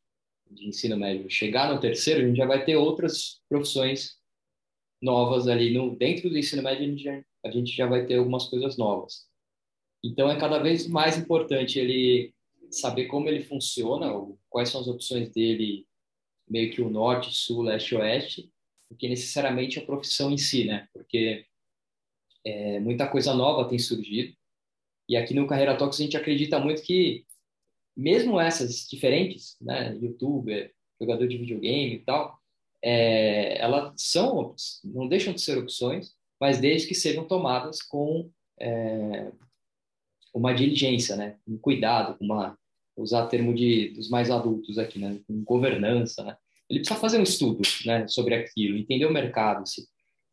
[0.50, 4.16] de ensino médio, chegar no terceiro, a gente já vai ter outras profissões
[5.00, 8.16] novas ali no dentro do ensino médio, a gente já, a gente já vai ter
[8.16, 9.26] algumas coisas novas.
[10.06, 12.32] Então é cada vez mais importante ele
[12.70, 14.12] saber como ele funciona,
[14.48, 15.86] quais são as opções dele,
[16.48, 18.50] meio que o norte, sul, leste, oeste,
[18.90, 20.88] do que necessariamente a profissão em si, né?
[20.92, 21.44] Porque
[22.44, 24.36] é, muita coisa nova tem surgido
[25.08, 27.24] e aqui no Carreira Talks a gente acredita muito que
[27.96, 32.38] mesmo essas diferentes, né, youtuber, jogador de videogame e tal,
[32.82, 39.30] é, elas são não deixam de ser opções, mas desde que sejam tomadas com é,
[40.38, 42.58] uma diligência, né, um cuidado, uma
[42.96, 46.36] usar termo de dos mais adultos aqui, né, com governança, né.
[46.68, 49.86] Ele precisa fazer um estudo, né, sobre aquilo, entender o mercado, se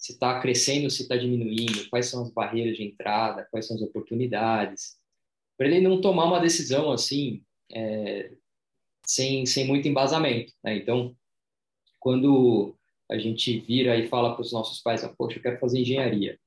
[0.03, 3.81] se está crescendo, se está diminuindo, quais são as barreiras de entrada, quais são as
[3.81, 4.97] oportunidades,
[5.57, 8.29] para ele não tomar uma decisão assim é,
[9.05, 10.51] sem, sem muito embasamento.
[10.61, 10.75] Né?
[10.75, 11.15] Então,
[12.01, 12.75] quando
[13.09, 16.37] a gente vira e fala para os nossos pais, ah, poxa, eu quero fazer engenharia.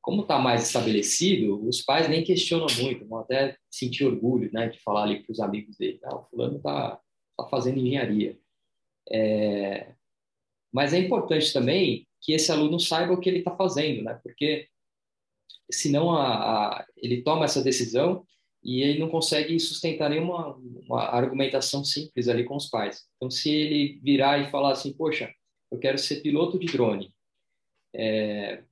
[0.00, 4.80] Como está mais estabelecido, os pais nem questionam muito, vão até sentir orgulho né, de
[4.80, 7.00] falar ali para os amigos dele, ah, o fulano está
[7.36, 8.38] tá fazendo engenharia.
[9.10, 9.94] É...
[10.72, 14.18] Mas é importante também que esse aluno saiba o que ele está fazendo, né?
[14.22, 14.68] porque
[15.70, 18.24] senão a, a, ele toma essa decisão
[18.62, 23.06] e ele não consegue sustentar nenhuma uma argumentação simples ali com os pais.
[23.16, 25.32] Então, se ele virar e falar assim, poxa,
[25.70, 27.14] eu quero ser piloto de drone,
[27.94, 28.64] é...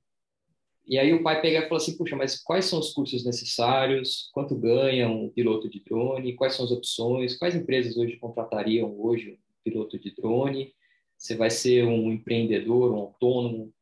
[0.87, 4.29] e aí o pai pega e fala assim, puxa, mas quais são os cursos necessários?
[4.33, 6.33] Quanto ganha um piloto de drone?
[6.33, 7.37] Quais são as opções?
[7.37, 10.73] Quais empresas hoje contratariam hoje um piloto de drone?
[11.17, 13.73] Você vai ser um empreendedor, um autônomo?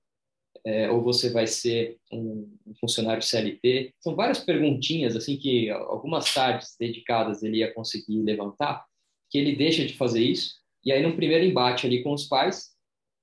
[0.65, 3.93] é, ou você vai ser um, funcionário CLT?
[3.99, 8.83] São várias perguntinhas assim que algumas tardes dedicadas ele ia conseguir levantar,
[9.29, 12.71] que ele deixa de fazer isso e aí no primeiro embate ali com os pais,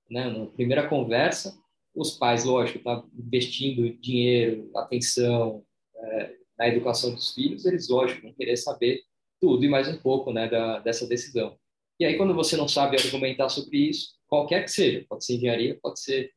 [0.08, 1.56] né, na primeira conversa,
[1.94, 8.32] os pais, lógico, tá investindo dinheiro, atenção é, na educação dos filhos, eles lógico vão
[8.32, 9.02] querer saber
[9.40, 11.58] tudo e mais um pouco, né, da, dessa decisão.
[12.00, 15.78] E aí quando você não sabe argumentar sobre isso, qualquer que seja, pode ser engenharia,
[15.82, 16.32] pode ser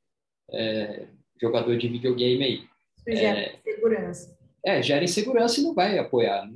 [0.51, 1.07] é,
[1.41, 2.67] jogador de videogame aí.
[2.97, 4.37] Isso gera é, insegurança.
[4.65, 6.49] É, gera insegurança e não vai apoiar,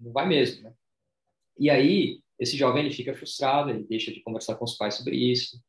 [0.00, 0.72] não vai mesmo, né?
[1.58, 5.16] E aí, esse jovem ele fica frustrado, ele deixa de conversar com os pais sobre
[5.16, 5.60] isso, o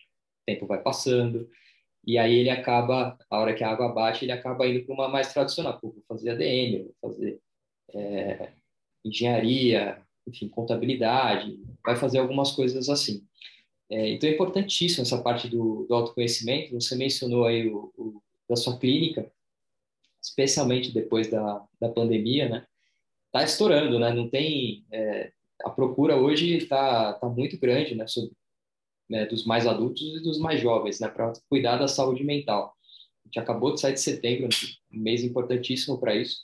[0.46, 1.50] tempo vai passando,
[2.06, 5.08] e aí ele acaba, a hora que a água bate, ele acaba indo para uma
[5.08, 7.39] mais tradicional, vou fazer ADM, vou fazer
[7.94, 8.50] é,
[9.04, 13.26] engenharia, enfim, contabilidade, vai fazer algumas coisas assim.
[13.89, 16.74] É, então é importantíssimo essa parte do, do autoconhecimento.
[16.74, 19.32] Você mencionou aí o, o, da sua clínica,
[20.22, 22.65] especialmente depois da, da pandemia, né?
[23.32, 24.12] Tá estourando, né?
[24.12, 25.32] Não tem é,
[25.63, 28.08] a procura hoje está tá muito grande, né?
[28.08, 28.32] Sobre,
[29.10, 31.08] né, dos mais adultos e dos mais jovens, né?
[31.08, 32.76] Para cuidar da saúde mental.
[33.24, 34.50] A gente acabou de sair de setembro,
[34.91, 36.41] um mês importantíssimo para isso.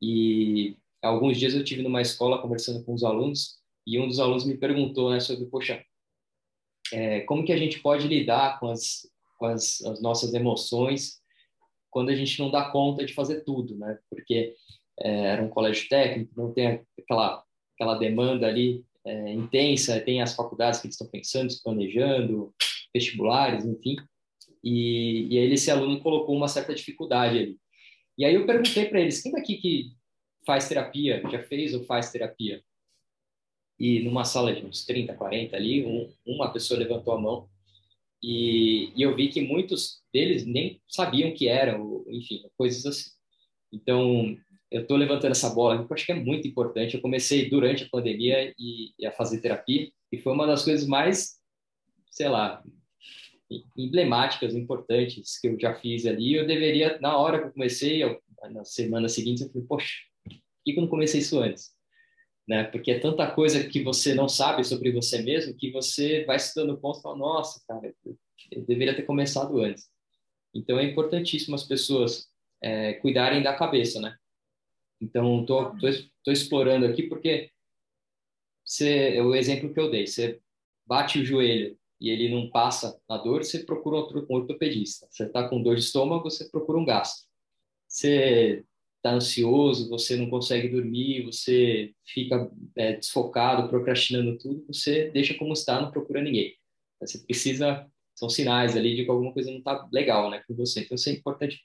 [0.00, 4.44] E alguns dias eu tive numa escola conversando com os alunos e um dos alunos
[4.44, 5.84] me perguntou, né, sobre, poxa,
[6.92, 11.20] é, como que a gente pode lidar com as, com as, as, nossas emoções
[11.90, 13.98] quando a gente não dá conta de fazer tudo, né?
[14.10, 14.54] Porque
[15.00, 20.34] é, era um colégio técnico, não tem aquela aquela demanda ali é, intensa, tem as
[20.34, 22.54] faculdades que eles estão pensando, se planejando,
[22.92, 23.96] vestibulares, enfim.
[24.62, 27.58] E, e aí esse aluno colocou uma certa dificuldade ali.
[28.16, 29.92] E aí eu perguntei para eles, quem daqui que
[30.46, 32.62] faz terapia, já fez ou faz terapia?
[33.78, 37.48] e numa sala de uns 30, 40 ali, um, uma pessoa levantou a mão
[38.22, 43.10] e, e, eu vi que muitos deles nem sabiam que eram, enfim, coisas assim.
[43.70, 44.34] Então,
[44.74, 46.94] eu estou levantando essa bola porque eu acho que é muito importante.
[46.94, 50.86] Eu comecei durante a pandemia e, e, a fazer terapia e foi uma das coisas
[50.86, 51.38] mais,
[52.10, 52.62] sei lá,
[53.76, 56.34] emblemáticas, importantes que eu já fiz ali.
[56.34, 60.34] Eu deveria, na hora que eu comecei, eu, na semana seguinte, eu falei, poxa, por
[60.64, 61.74] que eu não comecei isso antes?
[62.46, 62.64] né?
[62.64, 66.54] Porque é tanta coisa que você não sabe sobre você mesmo que você vai se
[66.54, 67.94] dando conta e fala, nossa, cara,
[68.50, 69.88] eu deveria ter começado antes.
[70.54, 72.28] Então é importantíssimo as pessoas
[72.62, 74.14] é, cuidarem da cabeça, né?
[75.04, 77.50] Então tô explorando aqui porque
[78.64, 80.40] você, é o exemplo que eu dei, você
[80.86, 85.06] bate o joelho e ele não passa na dor, você procura outro, um ortopedista.
[85.10, 87.26] Você está com dor de estômago, você procura um gastro.
[87.88, 88.64] Você
[88.96, 95.52] está ansioso, você não consegue dormir, você fica é, desfocado, procrastinando tudo, você deixa como
[95.52, 96.56] está, não procura ninguém.
[97.00, 100.80] Você precisa, são sinais ali de que alguma coisa não está legal né, com você.
[100.80, 101.62] Então, é importante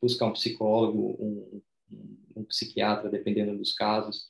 [0.00, 1.62] buscar um psicólogo, um,
[2.36, 4.28] um, psiquiatra, dependendo dos casos,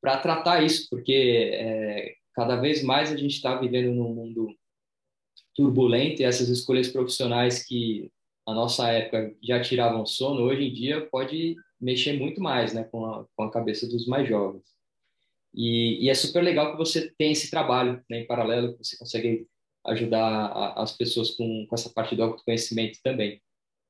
[0.00, 4.54] para tratar isso, porque é, cada vez mais a gente está vivendo num mundo
[5.54, 8.12] turbulento e essas escolhas profissionais que
[8.46, 13.04] na nossa época já tiravam sono, hoje em dia pode mexer muito mais né, com,
[13.04, 14.62] a, com a cabeça dos mais jovens.
[15.54, 18.96] E, e, é super legal que você tem esse trabalho né, em paralelo, que você
[18.96, 19.46] consegue
[19.86, 23.40] ajudar a, as pessoas com, com essa parte do autoconhecimento também.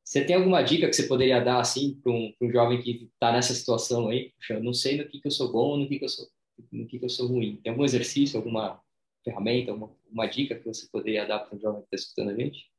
[0.08, 3.30] Você tem alguma dica que você poderia dar assim para um, um, jovem que está
[3.30, 4.30] nessa situação aí?
[4.30, 6.26] Puxa, eu não sei no que, que eu sou bom, no que, que eu sou,
[6.72, 7.60] no que, que eu sou ruim.
[7.62, 8.82] Tem algum exercício, alguma
[9.22, 12.34] ferramenta, uma, uma dica que você poderia dar para um jovem que está escutando a
[12.34, 12.72] gente?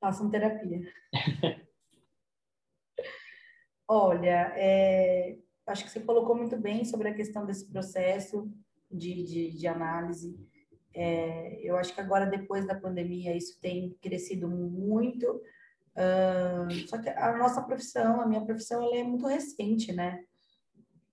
[0.00, 0.90] Façam terapia.
[3.86, 8.50] Olha, é, acho que você colocou muito bem sobre a questão desse processo
[8.90, 10.34] de, de, de análise.
[10.94, 15.42] É, eu acho que agora, depois da pandemia, isso tem crescido muito.
[15.96, 20.24] Uh, só que a nossa profissão, a minha profissão, ela é muito recente, né?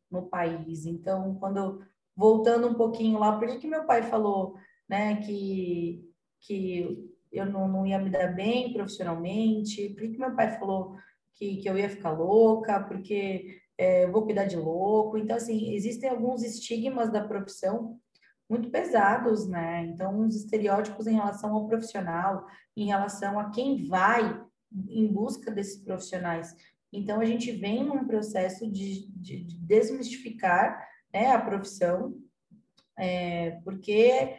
[0.10, 0.86] No país.
[0.86, 1.82] Então, quando
[2.16, 4.56] voltando um pouquinho lá, por que, meu pai falou,
[4.88, 6.04] né, que,
[6.42, 10.96] que eu não, não ia me dar bem profissionalmente, por que, que meu pai falou
[11.36, 15.18] que, que eu ia ficar louca, porque é, eu vou cuidar de louco.
[15.18, 17.98] Então, assim, existem alguns estigmas da profissão
[18.50, 19.86] muito pesados, né?
[19.86, 24.40] Então, uns estereótipos em relação ao profissional, em relação a quem vai
[24.90, 26.56] em busca desses profissionais.
[26.92, 32.18] Então, a gente vem num processo de, de, de desmistificar né, a profissão,
[32.98, 34.38] é, porque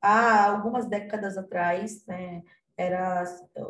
[0.00, 2.42] há algumas décadas atrás, né,
[2.76, 3.24] era,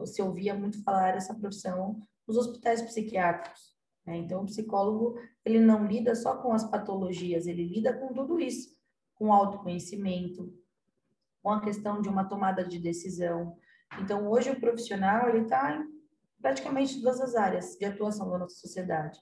[0.05, 3.77] se ouvia muito falar essa profissão nos hospitais psiquiátricos.
[4.05, 4.17] Né?
[4.17, 8.77] Então, o psicólogo, ele não lida só com as patologias, ele lida com tudo isso,
[9.15, 10.53] com autoconhecimento,
[11.43, 13.57] com a questão de uma tomada de decisão.
[14.01, 15.97] Então, hoje o profissional, ele está em
[16.41, 19.19] praticamente todas as áreas de atuação da nossa sociedade.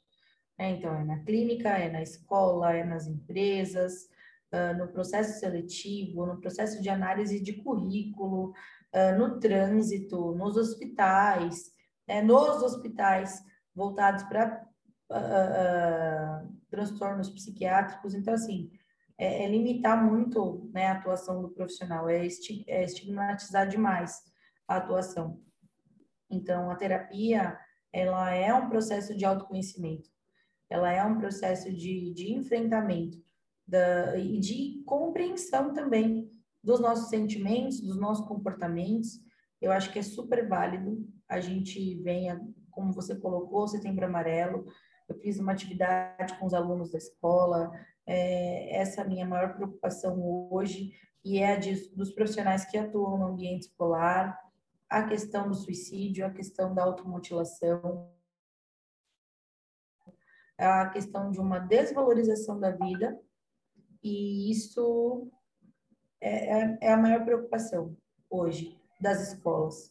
[0.58, 0.70] Né?
[0.70, 4.08] Então, é na clínica, é na escola, é nas empresas,
[4.52, 11.72] uh, no processo seletivo, no processo de análise de currículo, uh, no trânsito, nos hospitais,
[12.06, 12.20] né?
[12.20, 13.42] nos hospitais
[13.74, 14.66] voltados para
[15.10, 18.14] uh, transtornos psiquiátricos.
[18.14, 18.70] Então, assim,
[19.16, 24.33] é, é limitar muito né, a atuação do profissional, é, esti é estigmatizar demais
[24.68, 25.40] a atuação.
[26.30, 27.58] Então, a terapia,
[27.92, 30.14] ela é um processo de autoconhecimento
[30.74, 33.18] ela é um processo de, de enfrentamento
[33.66, 36.28] da, e de compreensão também
[36.62, 39.20] dos nossos sentimentos, dos nossos comportamentos.
[39.60, 41.06] Eu acho que é super válido.
[41.28, 44.66] A gente venha, como você colocou, setembro amarelo.
[45.08, 47.70] Eu fiz uma atividade com os alunos da escola.
[48.06, 50.92] É, essa é a minha maior preocupação hoje
[51.24, 54.38] e é a de, dos profissionais que atuam no ambiente escolar,
[54.88, 58.10] a questão do suicídio, a questão da automutilação,
[60.58, 63.20] a questão de uma desvalorização da vida,
[64.02, 65.30] e isso
[66.20, 67.96] é, é, é a maior preocupação
[68.30, 69.90] hoje das escolas,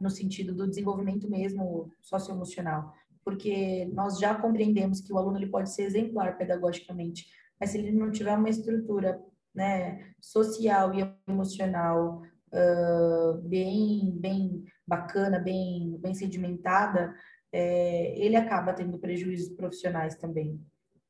[0.00, 5.70] no sentido do desenvolvimento mesmo socioemocional, porque nós já compreendemos que o aluno ele pode
[5.70, 7.26] ser exemplar pedagogicamente,
[7.58, 9.22] mas se ele não tiver uma estrutura
[9.54, 17.14] né, social e emocional uh, bem, bem bacana, bem, bem sedimentada,
[17.52, 20.60] é, ele acaba tendo prejuízos profissionais também.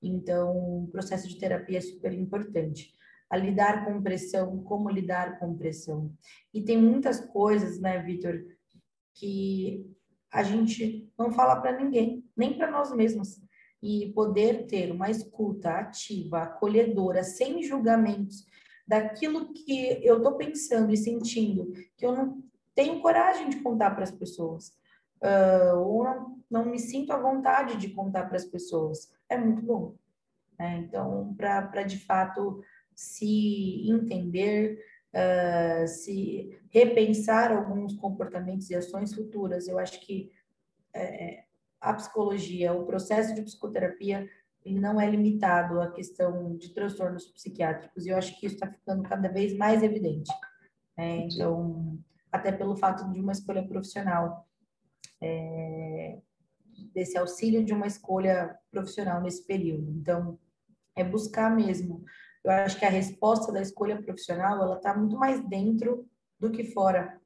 [0.02, 2.92] Então, o processo de terapia é super importante.
[3.30, 6.12] A lidar com pressão, como lidar com pressão.
[6.52, 8.44] E tem muitas coisas, né, Vitor,
[9.14, 9.86] que
[10.30, 13.42] a gente não fala para ninguém, nem para nós mesmos.
[13.82, 18.46] E poder ter uma escuta ativa, acolhedora, sem julgamentos,
[18.86, 22.42] daquilo que eu estou pensando e sentindo, que eu não
[22.74, 24.76] tenho coragem de contar para as pessoas
[25.24, 29.12] uh, ou não, não me sinto à vontade de contar para as pessoas.
[29.28, 29.94] É muito bom.
[30.58, 30.84] Né?
[30.86, 32.62] Então, para de fato
[32.94, 40.30] se entender, uh, se repensar alguns comportamentos e ações futuras, eu acho que
[40.92, 41.44] é,
[41.80, 44.28] a psicologia, o processo de psicoterapia,
[44.64, 48.70] ele não é limitado à questão de transtornos psiquiátricos, e eu acho que isso está
[48.70, 50.32] ficando cada vez mais evidente.
[50.96, 51.26] Né?
[51.26, 51.98] Então,
[52.32, 54.48] até pelo fato de uma escolha profissional
[55.22, 56.18] é,
[56.92, 59.90] desse auxílio de uma escolha profissional nesse período.
[59.90, 60.38] Então,
[60.96, 62.04] é buscar mesmo.
[62.42, 66.08] Eu acho que a resposta da escolha profissional ela está muito mais dentro
[66.38, 67.20] do que fora.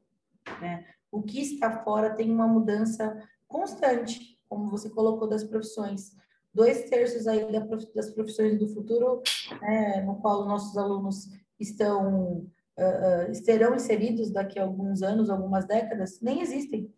[0.61, 0.86] Né?
[1.11, 3.16] O que está fora tem uma mudança
[3.47, 6.12] constante, como você colocou das profissões.
[6.59, 7.52] Dois terços aí
[7.94, 9.22] das profissões do futuro,
[9.62, 15.66] né, no qual nossos alunos estão uh, uh, estarão inseridos daqui a alguns anos, algumas
[15.66, 16.92] décadas, nem existem.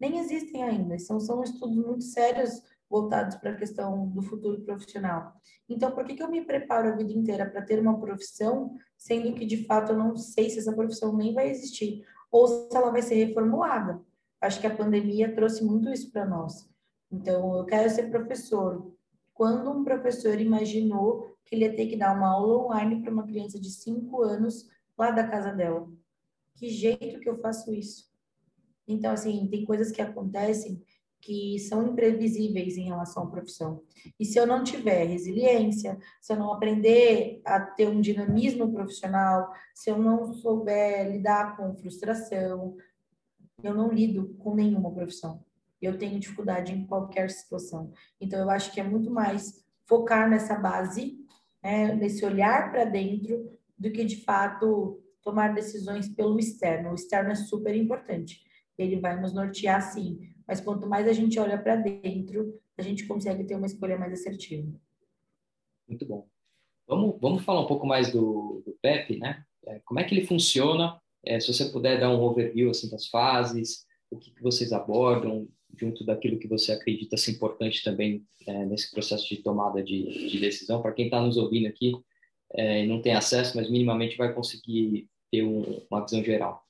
[0.00, 0.98] Nem existem ainda.
[0.98, 5.34] São, são estudos muito sérios voltados para a questão do futuro profissional.
[5.68, 9.34] Então, por que, que eu me preparo a vida inteira para ter uma profissão, sendo
[9.34, 12.02] que de fato eu não sei se essa profissão nem vai existir,
[12.32, 14.00] ou se ela vai ser reformulada?
[14.40, 16.66] Acho que a pandemia trouxe muito isso para nós.
[17.10, 18.92] Então, eu quero ser professor.
[19.32, 23.26] Quando um professor imaginou que ele ia ter que dar uma aula online para uma
[23.26, 25.88] criança de 5 anos lá da casa dela?
[26.56, 28.10] Que jeito que eu faço isso?
[28.88, 30.82] Então, assim, tem coisas que acontecem
[31.20, 33.82] que são imprevisíveis em relação à profissão.
[34.18, 39.52] E se eu não tiver resiliência, se eu não aprender a ter um dinamismo profissional,
[39.74, 42.76] se eu não souber lidar com frustração,
[43.62, 45.44] eu não lido com nenhuma profissão.
[45.80, 47.92] Eu tenho dificuldade em qualquer situação.
[48.20, 51.18] Então, eu acho que é muito mais focar nessa base,
[51.62, 56.90] né, nesse olhar para dentro, do que de fato tomar decisões pelo externo.
[56.90, 58.42] O externo é super importante.
[58.78, 63.06] Ele vai nos nortear, sim, mas quanto mais a gente olha para dentro, a gente
[63.06, 64.70] consegue ter uma escolha mais assertiva.
[65.88, 66.28] Muito bom.
[66.86, 69.44] Vamos, vamos falar um pouco mais do, do PEP, né?
[69.66, 71.00] É, como é que ele funciona?
[71.24, 75.48] É, se você puder dar um overview assim das fases, o que, que vocês abordam,
[75.78, 80.40] junto daquilo que você acredita ser importante também é, nesse processo de tomada de, de
[80.40, 80.82] decisão.
[80.82, 81.94] Para quem está nos ouvindo aqui
[82.54, 86.64] é, e não tem acesso, mas minimamente vai conseguir ter um, uma visão geral.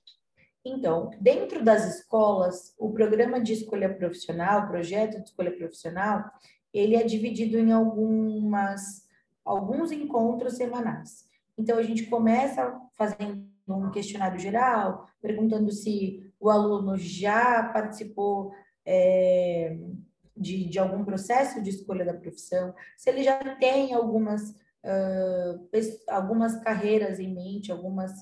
[0.65, 6.25] Então, dentro das escolas, o programa de escolha profissional, o projeto de escolha profissional,
[6.75, 9.07] ele é dividido em algumas,
[9.45, 11.25] alguns encontros semanais.
[11.57, 18.53] Então, a gente começa fazendo um questionário geral, perguntando se o aluno já participou
[18.87, 19.77] é,
[20.37, 25.69] de, de algum processo de escolha da profissão, se ele já tem algumas, uh,
[26.09, 28.13] algumas carreiras em mente, algumas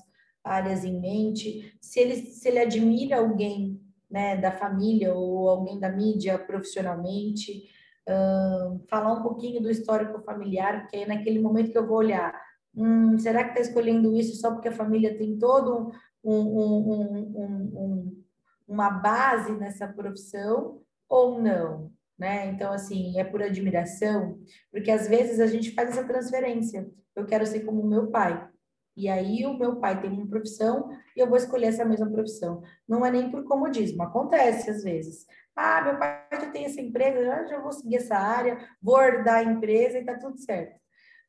[0.43, 5.89] áreas em mente, se ele, se ele admira alguém né, da família ou alguém da
[5.89, 7.63] mídia profissionalmente,
[8.07, 12.39] uh, falar um pouquinho do histórico familiar, porque é naquele momento que eu vou olhar,
[12.75, 15.91] hum, será que está escolhendo isso só porque a família tem todo
[16.23, 16.91] um, um,
[17.35, 18.24] um,
[18.67, 21.91] uma base nessa profissão ou não?
[22.17, 22.47] Né?
[22.47, 24.39] Então, assim, é por admiração,
[24.71, 26.89] porque às vezes a gente faz essa transferência.
[27.15, 28.49] Eu quero ser como meu pai.
[28.95, 32.63] E aí o meu pai tem uma profissão e eu vou escolher essa mesma profissão.
[32.87, 35.25] Não é nem por comodismo, acontece às vezes.
[35.53, 39.35] Ah, meu pai já tem essa empresa, já, já vou seguir essa área, vou herdar
[39.39, 40.79] a empresa e tá tudo certo.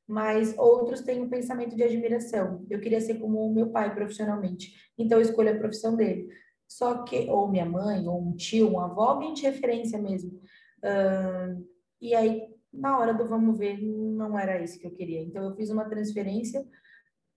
[0.07, 2.64] Mas outros têm um pensamento de admiração.
[2.70, 6.28] Eu queria ser como o meu pai profissionalmente, então eu escolho a profissão dele.
[6.69, 10.41] Só que, ou minha mãe, ou um tio, uma avó, alguém de referência mesmo.
[10.79, 11.67] Uh,
[12.01, 15.23] e aí, na hora do vamos ver, não era isso que eu queria.
[15.23, 16.67] Então, eu fiz uma transferência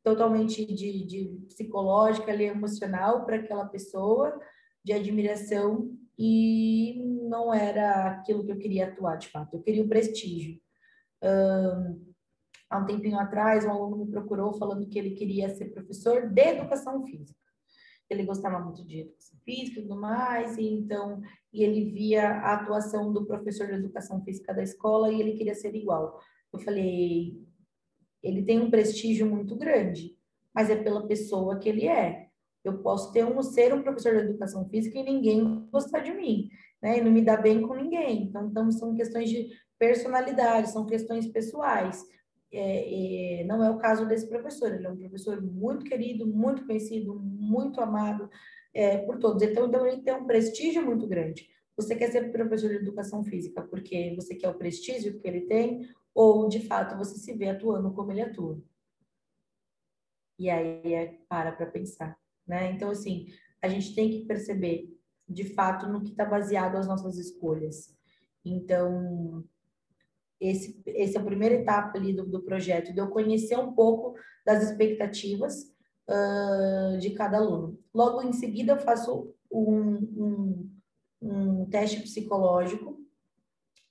[0.03, 4.39] totalmente de, de psicológica ali, emocional para aquela pessoa,
[4.83, 9.55] de admiração, e não era aquilo que eu queria atuar, de fato.
[9.55, 10.59] Eu queria o prestígio.
[12.69, 16.41] Há um tempinho atrás, um aluno me procurou falando que ele queria ser professor de
[16.41, 17.39] educação física.
[18.09, 21.21] Ele gostava muito de educação física e tudo mais, e então
[21.53, 25.55] e ele via a atuação do professor de educação física da escola e ele queria
[25.55, 26.19] ser igual.
[26.51, 27.39] Eu falei,
[28.23, 30.15] ele tem um prestígio muito grande,
[30.53, 32.29] mas é pela pessoa que ele é.
[32.63, 36.49] Eu posso ter um ser um professor de educação física e ninguém gostar de mim,
[36.81, 36.97] né?
[36.97, 38.23] E não me dá bem com ninguém.
[38.23, 42.03] Então, então são questões de personalidade, são questões pessoais.
[42.51, 44.73] É, não é o caso desse professor.
[44.73, 48.29] Ele é um professor muito querido, muito conhecido, muito amado
[48.73, 49.41] é, por todos.
[49.41, 51.49] Então, então, ele tem um prestígio muito grande.
[51.75, 55.87] Você quer ser professor de educação física porque você quer o prestígio que ele tem
[56.13, 58.61] ou de fato você se vê atuando como ele atua.
[60.37, 62.71] E aí é, para para pensar, né?
[62.71, 63.27] Então assim,
[63.61, 64.93] a gente tem que perceber
[65.27, 67.95] de fato no que está baseado as nossas escolhas.
[68.43, 69.45] Então
[70.39, 74.15] esse, esse é a primeira etapa ali do, do projeto, de eu conhecer um pouco
[74.45, 75.63] das expectativas
[76.09, 77.79] uh, de cada aluno.
[77.93, 80.71] Logo em seguida, eu faço um, um,
[81.21, 82.97] um teste psicológico,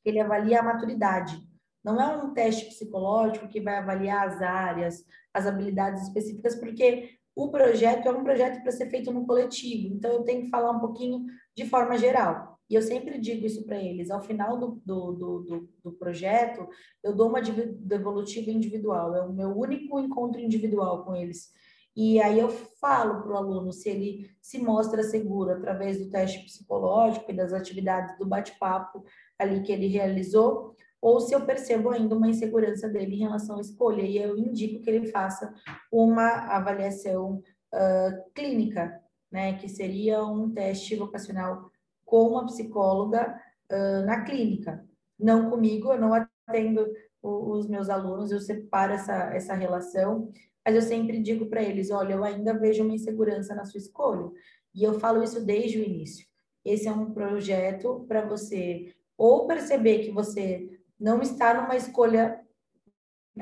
[0.02, 1.48] que ele avalia a maturidade
[1.84, 7.50] não é um teste psicológico que vai avaliar as áreas, as habilidades específicas, porque o
[7.50, 10.80] projeto é um projeto para ser feito no coletivo, então eu tenho que falar um
[10.80, 11.24] pouquinho
[11.56, 12.57] de forma geral.
[12.68, 16.68] E eu sempre digo isso para eles: ao final do, do, do, do, projeto,
[17.02, 21.50] eu dou uma devolutiva individual, é o meu único encontro individual com eles.
[21.96, 26.44] E aí eu falo para o aluno se ele se mostra seguro através do teste
[26.44, 29.04] psicológico e das atividades do bate-papo
[29.36, 33.60] ali que ele realizou, ou se eu percebo ainda uma insegurança dele em relação à
[33.60, 35.52] escolha, e eu indico que ele faça
[35.90, 37.42] uma avaliação
[37.74, 39.00] uh, clínica,
[39.30, 41.70] né, que seria um teste vocacional
[42.08, 43.38] com uma psicóloga
[43.70, 44.82] uh, na clínica.
[45.18, 46.86] Não comigo, eu não atendo
[47.22, 50.30] os meus alunos, eu separo essa, essa relação,
[50.64, 54.30] mas eu sempre digo para eles: olha, eu ainda vejo uma insegurança na sua escolha.
[54.74, 56.26] E eu falo isso desde o início.
[56.64, 62.40] Esse é um projeto para você ou perceber que você não está numa escolha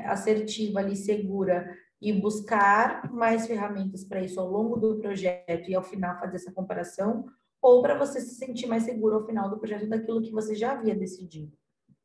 [0.07, 5.83] assertiva ali, segura, e buscar mais ferramentas para isso ao longo do projeto e ao
[5.83, 7.27] final fazer essa comparação,
[7.67, 10.71] ou para você se sentir mais seguro ao final do projeto daquilo que você já
[10.71, 11.53] havia decidido,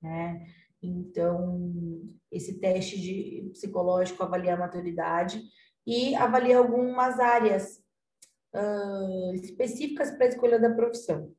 [0.01, 0.43] né?
[0.82, 1.72] Então,
[2.32, 5.39] esse teste de psicológico avalia a maturidade
[5.86, 7.80] e avalia algumas áreas
[8.55, 11.32] uh, específicas para a escolha da profissão.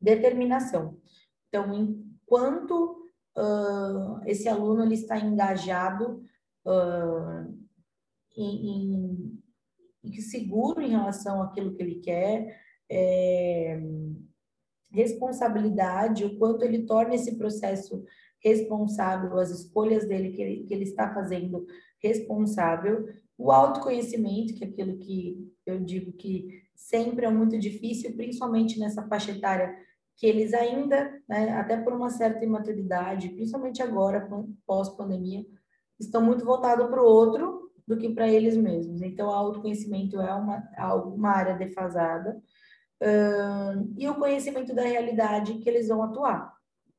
[0.00, 1.00] Determinação.
[1.48, 3.02] Então, enquanto
[3.36, 6.22] uh, esse aluno ele está engajado
[6.64, 7.52] uh,
[8.36, 9.42] em,
[10.04, 13.80] em, seguro em relação àquilo que ele quer, é,
[14.90, 18.04] responsabilidade, o quanto ele torna esse processo
[18.42, 21.66] responsável, as escolhas dele que ele, que ele está fazendo
[22.02, 28.78] responsável, o autoconhecimento, que é aquilo que eu digo que sempre é muito difícil, principalmente
[28.78, 29.76] nessa faixa etária,
[30.16, 34.28] que eles ainda, né, até por uma certa imaturidade, principalmente agora,
[34.66, 35.44] pós-pandemia,
[36.00, 39.02] estão muito voltados para o outro do que para eles mesmos.
[39.02, 40.62] Então, o autoconhecimento é uma,
[41.14, 42.40] uma área defasada.
[43.96, 46.54] E o conhecimento da realidade que eles vão atuar.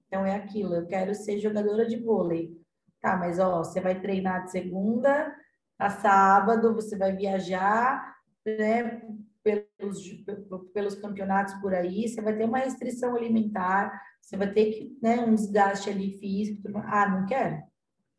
[0.08, 2.56] Então é aquilo, eu quero ser jogadora de vôlei.
[3.02, 5.36] Tá, mas ó, você vai treinar de segunda
[5.78, 9.02] a sábado, você vai viajar, né,
[9.44, 10.26] pelos,
[10.74, 15.20] pelos campeonatos por aí, você vai ter uma restrição alimentar, você vai ter que, né,
[15.20, 16.68] um desgaste ali físico.
[16.86, 17.62] Ah, não quero?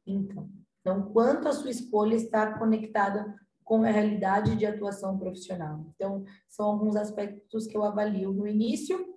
[0.07, 0.49] Então,
[0.81, 3.35] então, quanto a sua escolha está conectada
[3.69, 5.85] com a realidade de atuação profissional?
[5.95, 9.15] Então, são alguns aspectos que eu avalio no início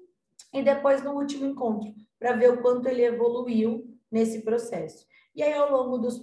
[0.53, 1.89] e depois no último encontro
[2.19, 5.07] para ver o quanto ele evoluiu nesse processo.
[5.33, 6.19] E aí, ao longo dos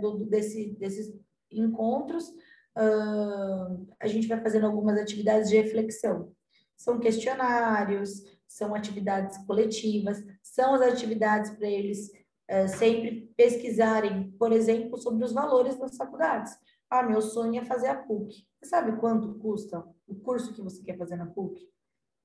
[0.00, 1.12] do, desse, desses
[1.50, 6.32] encontros, uh, a gente vai fazendo algumas atividades de reflexão.
[6.76, 14.96] São questionários, são atividades coletivas, são as atividades para eles uh, sempre pesquisarem, por exemplo,
[14.96, 16.56] sobre os valores das faculdades.
[16.94, 18.46] Ah, meu sonho é fazer a PUC.
[18.62, 21.68] Você sabe quanto custa o curso que você quer fazer na PUC?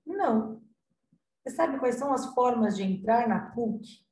[0.06, 0.62] Não.
[1.44, 4.06] Você sabe quais são as formas de entrar na PUC?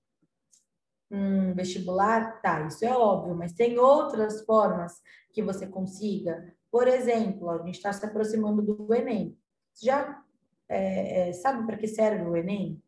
[1.12, 2.42] Um vestibular?
[2.42, 5.00] Tá, isso é óbvio, mas tem outras formas
[5.32, 6.52] que você consiga.
[6.72, 9.38] Por exemplo, a gente está se aproximando do Enem.
[9.72, 10.24] Você já
[10.68, 12.82] é, é, sabe para que serve o Enem?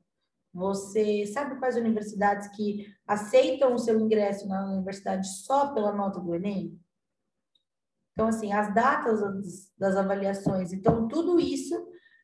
[0.52, 6.34] Você sabe quais universidades que aceitam o seu ingresso na universidade só pela nota do
[6.34, 6.76] Enem?
[8.20, 9.22] Então, assim, as datas
[9.78, 10.74] das, avaliações.
[10.74, 11.74] Então, tudo isso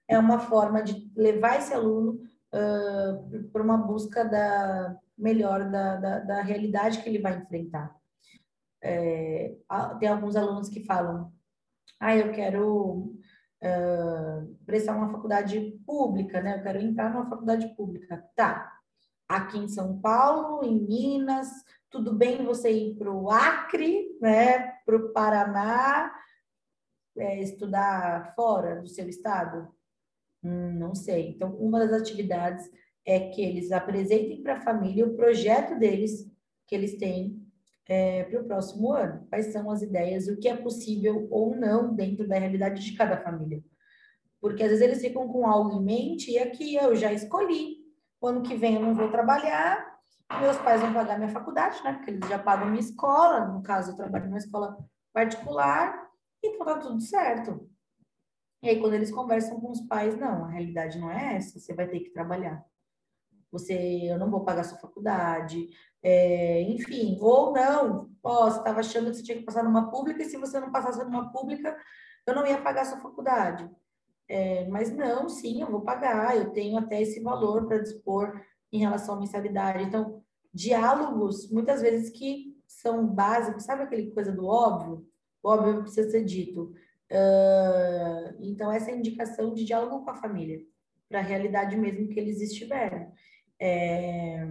[0.10, 2.20] é uma forma de levar esse aluno
[2.54, 7.96] uh, para uma busca da melhor da, da, da, realidade que ele vai enfrentar.
[8.84, 9.56] É,
[9.98, 11.32] tem alguns alunos que falam,
[11.98, 13.16] ah, eu quero
[13.64, 16.58] uh, prestar uma faculdade pública, né?
[16.58, 18.22] Eu quero entrar numa faculdade pública.
[18.36, 18.70] Tá.
[19.30, 21.48] Aqui em São Paulo, em Minas,
[21.90, 24.74] tudo bem você ir para o Acre, né?
[24.86, 26.14] Para o Paraná,
[27.18, 29.74] é, estudar fora do seu estado?
[30.44, 31.30] Hum, não sei.
[31.30, 32.70] Então, uma das atividades
[33.06, 36.30] é que eles apresentem para a família o projeto deles
[36.68, 37.42] que eles têm
[37.88, 39.26] é, para o próximo ano.
[39.30, 43.18] Quais são as ideias, o que é possível ou não dentro da realidade de cada
[43.18, 43.64] família.
[44.42, 47.86] Porque às vezes eles ficam com algo em mente e aqui eu já escolhi.
[48.22, 49.95] Ano que vem eu não vou trabalhar,
[50.42, 51.94] meus pais vão pagar minha faculdade, né?
[51.94, 53.46] Porque eles já pagam minha escola.
[53.48, 54.78] No caso, eu trabalho numa escola
[55.14, 56.10] particular,
[56.44, 57.70] então tá tudo certo.
[58.62, 61.74] E aí, quando eles conversam com os pais, não, a realidade não é essa, você
[61.74, 62.66] vai ter que trabalhar.
[63.52, 63.74] Você,
[64.04, 65.70] eu não vou pagar sua faculdade,
[66.02, 70.24] é, enfim, ou não, ó, você estava achando que você tinha que passar numa pública,
[70.24, 71.78] e se você não passasse numa pública,
[72.26, 73.70] eu não ia pagar sua faculdade.
[74.28, 78.80] É, mas não, sim, eu vou pagar, eu tenho até esse valor para dispor em
[78.80, 79.84] relação à mensalidade.
[79.84, 80.22] Então,
[80.54, 85.08] diálogos, muitas vezes que são básicos, sabe aquele coisa do óbvio?
[85.44, 86.74] O óbvio precisa ser dito.
[87.12, 90.60] Uh, então, essa é a indicação de diálogo com a família,
[91.08, 93.08] para a realidade mesmo que eles estiverem.
[93.60, 94.46] É,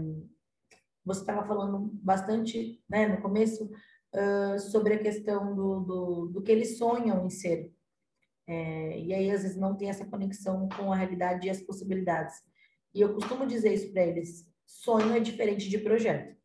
[1.04, 6.52] você estava falando bastante né, no começo uh, sobre a questão do, do, do, que
[6.52, 7.72] eles sonham em ser.
[8.46, 12.42] É, e aí, às vezes, não tem essa conexão com a realidade e as possibilidades.
[12.95, 16.36] E eu costumo dizer isso para eles: sonho é diferente de projeto.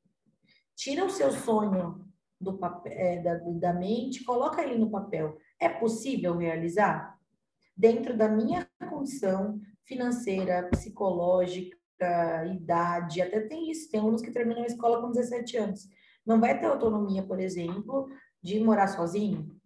[0.75, 2.05] Tira o seu sonho
[2.39, 5.37] do papel, é, da, da mente, coloca ele no papel.
[5.59, 7.17] É possível realizar?
[7.75, 11.77] Dentro da minha condição financeira, psicológica,
[12.45, 13.89] idade, até tem isso.
[13.89, 15.89] Tem alunos que terminam a escola com 17 anos.
[16.25, 18.09] Não vai ter autonomia, por exemplo,
[18.41, 19.59] de morar sozinho,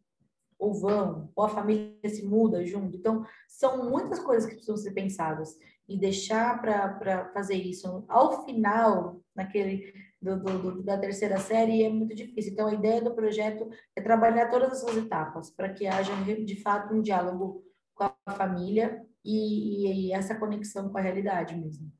[0.58, 2.96] ou vão, ou a família se muda junto.
[2.96, 5.58] Então, são muitas coisas que precisam ser pensadas.
[5.88, 12.16] E deixar para fazer isso ao final, naquele do, do, da terceira série, é muito
[12.16, 12.54] difícil.
[12.54, 16.94] Então, a ideia do projeto é trabalhar todas essas etapas, para que haja, de fato,
[16.94, 17.64] um diálogo
[17.94, 21.92] com a família e, e essa conexão com a realidade mesmo.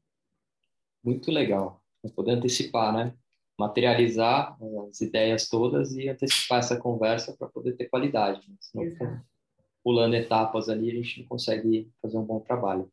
[1.04, 1.82] Muito legal.
[2.16, 3.14] Poder antecipar, né?
[3.60, 4.58] materializar
[4.90, 8.42] as ideias todas e antecipar essa conversa para poder ter qualidade.
[8.50, 8.56] Né?
[8.60, 9.22] Senão,
[9.84, 12.92] pulando etapas ali, a gente não consegue fazer um bom trabalho.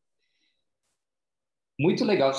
[1.80, 2.30] Muito legal.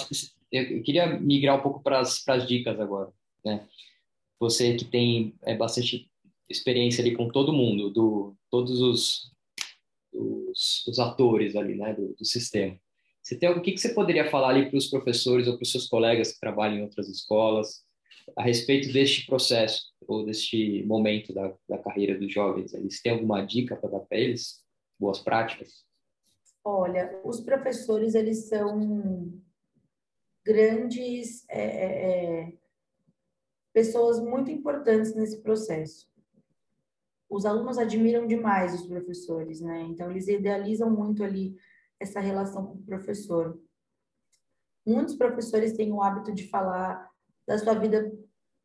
[0.52, 3.12] Eu queria migrar um pouco para as dicas agora.
[3.44, 3.68] Né?
[4.40, 6.12] Você que tem é, bastante
[6.48, 9.32] experiência ali com todo mundo, do, todos os,
[10.14, 12.78] os, os atores ali né, do, do sistema.
[13.24, 15.72] Você tem o que, que você poderia falar ali para os professores ou para os
[15.72, 17.84] seus colegas que trabalham em outras escolas?
[18.38, 22.74] a respeito deste processo ou deste momento da, da carreira dos jovens?
[22.74, 24.64] Eles têm alguma dica para dar para eles?
[25.00, 25.84] Boas práticas?
[26.64, 29.34] Olha, os professores, eles são
[30.46, 32.54] grandes é, é, é,
[33.74, 36.10] pessoas muito importantes nesse processo.
[37.30, 39.82] Os alunos admiram demais os professores, né?
[39.84, 41.56] Então, eles idealizam muito ali
[42.00, 43.60] essa relação com o professor.
[44.86, 47.10] Muitos professores têm o hábito de falar
[47.48, 48.12] da sua vida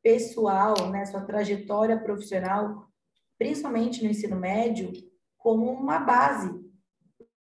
[0.02, 2.88] pessoal, né, sua trajetória profissional,
[3.36, 4.92] principalmente no ensino médio,
[5.36, 6.65] como uma base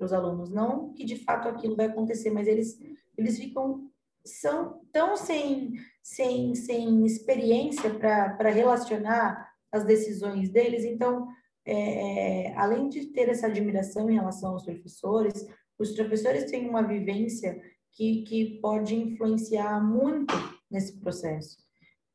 [0.01, 0.49] para os alunos.
[0.49, 2.79] Não que de fato aquilo vai acontecer, mas eles,
[3.15, 3.87] eles ficam
[4.25, 10.83] são tão sem, sem, sem experiência para relacionar as decisões deles.
[10.83, 11.27] Então,
[11.65, 15.47] é, é, além de ter essa admiração em relação aos professores,
[15.77, 17.59] os professores têm uma vivência
[17.93, 20.33] que, que pode influenciar muito
[20.69, 21.57] nesse processo.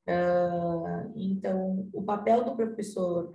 [0.08, 3.32] Uh, então, o papel do professor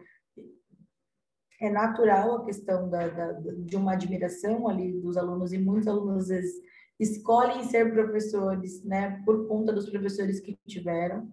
[1.61, 6.23] é natural a questão da, da, de uma admiração ali dos alunos, e muitos alunos
[6.23, 6.61] às vezes
[6.99, 11.31] escolhem ser professores, né, por conta dos professores que tiveram,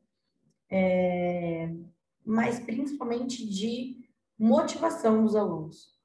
[0.70, 1.74] é,
[2.24, 3.96] mas principalmente de
[4.38, 5.96] motivação dos alunos.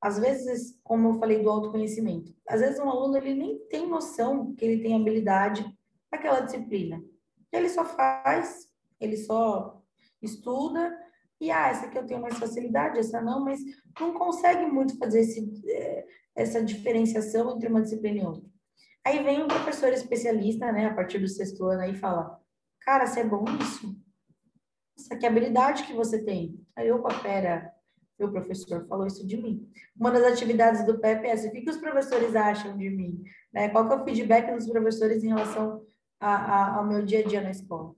[0.00, 4.54] Às vezes, como eu falei do autoconhecimento, às vezes um aluno ele nem tem noção
[4.54, 5.64] que ele tem habilidade
[6.12, 7.02] naquela disciplina.
[7.50, 9.82] Ele só faz, ele só
[10.20, 11.05] estuda
[11.40, 13.60] e ah, essa aqui eu tenho mais facilidade, essa não, mas
[14.00, 18.42] não consegue muito fazer esse, eh, essa diferenciação entre uma disciplina e outra.
[19.04, 22.40] Aí vem um professor especialista, né, a partir do sexto ano, aí fala,
[22.80, 23.94] cara, você é bom nisso?
[24.98, 26.58] Essa que habilidade que você tem?
[26.74, 27.70] Aí, opa, pera,
[28.18, 29.68] meu professor falou isso de mim.
[29.94, 33.22] Uma das atividades do PEP é essa, o que, que os professores acham de mim?
[33.52, 33.68] Né?
[33.68, 35.84] Qual que é o feedback dos professores em relação
[36.18, 37.94] a, a, ao meu dia a dia na escola?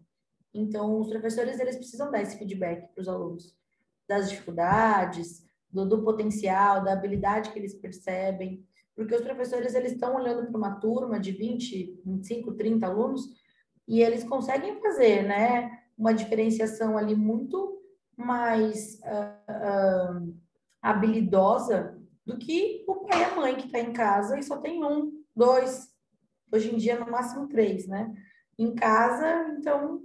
[0.52, 3.56] Então, os professores, eles precisam dar esse feedback para os alunos,
[4.08, 10.16] das dificuldades, do, do, potencial, da habilidade que eles percebem, porque os professores, eles estão
[10.16, 13.28] olhando para uma turma de 20, 25, 30 alunos,
[13.86, 17.80] e eles conseguem fazer, né, uma diferenciação ali muito
[18.16, 20.34] mais uh, uh,
[20.82, 24.84] habilidosa do que o pai e a mãe que está em casa e só tem
[24.84, 25.88] um, dois,
[26.52, 28.12] hoje em dia no máximo três, né?
[28.58, 30.02] Em casa, então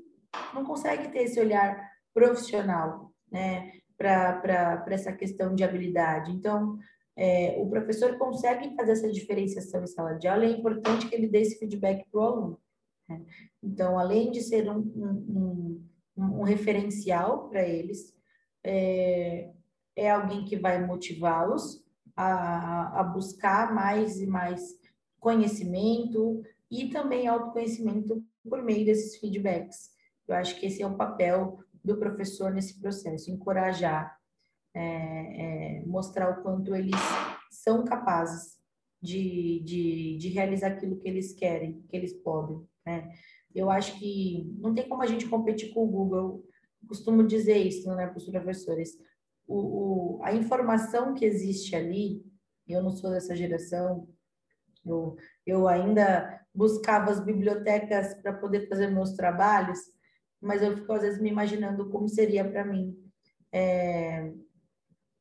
[0.54, 3.72] não consegue ter esse olhar profissional, né?
[3.98, 6.32] Para essa questão de habilidade.
[6.32, 6.78] Então,
[7.16, 11.28] é, o professor consegue fazer essa diferenciação em sala de aula, é importante que ele
[11.28, 12.60] dê esse feedback para o aluno.
[13.08, 13.22] Né?
[13.62, 15.86] Então, além de ser um, um,
[16.18, 18.16] um, um referencial para eles,
[18.64, 19.52] é,
[19.96, 21.84] é alguém que vai motivá-los
[22.16, 24.80] a, a buscar mais e mais
[25.20, 29.92] conhecimento e também autoconhecimento por meio desses feedbacks.
[30.28, 34.18] Eu acho que esse é o papel do professor nesse processo, encorajar,
[34.74, 37.00] é, é, mostrar o quanto eles
[37.52, 38.58] são capazes
[39.02, 42.66] de, de, de, realizar aquilo que eles querem, que eles podem.
[42.86, 43.12] Né?
[43.54, 46.46] Eu acho que não tem como a gente competir com o Google.
[46.82, 48.98] Eu costumo dizer isso né, para os professores.
[49.46, 52.24] O, o, a informação que existe ali,
[52.68, 54.08] eu não sou dessa geração,
[54.86, 59.80] eu, eu ainda buscava as bibliotecas para poder fazer meus trabalhos,
[60.44, 62.96] mas eu fico às vezes me imaginando como seria para mim
[63.52, 64.32] é,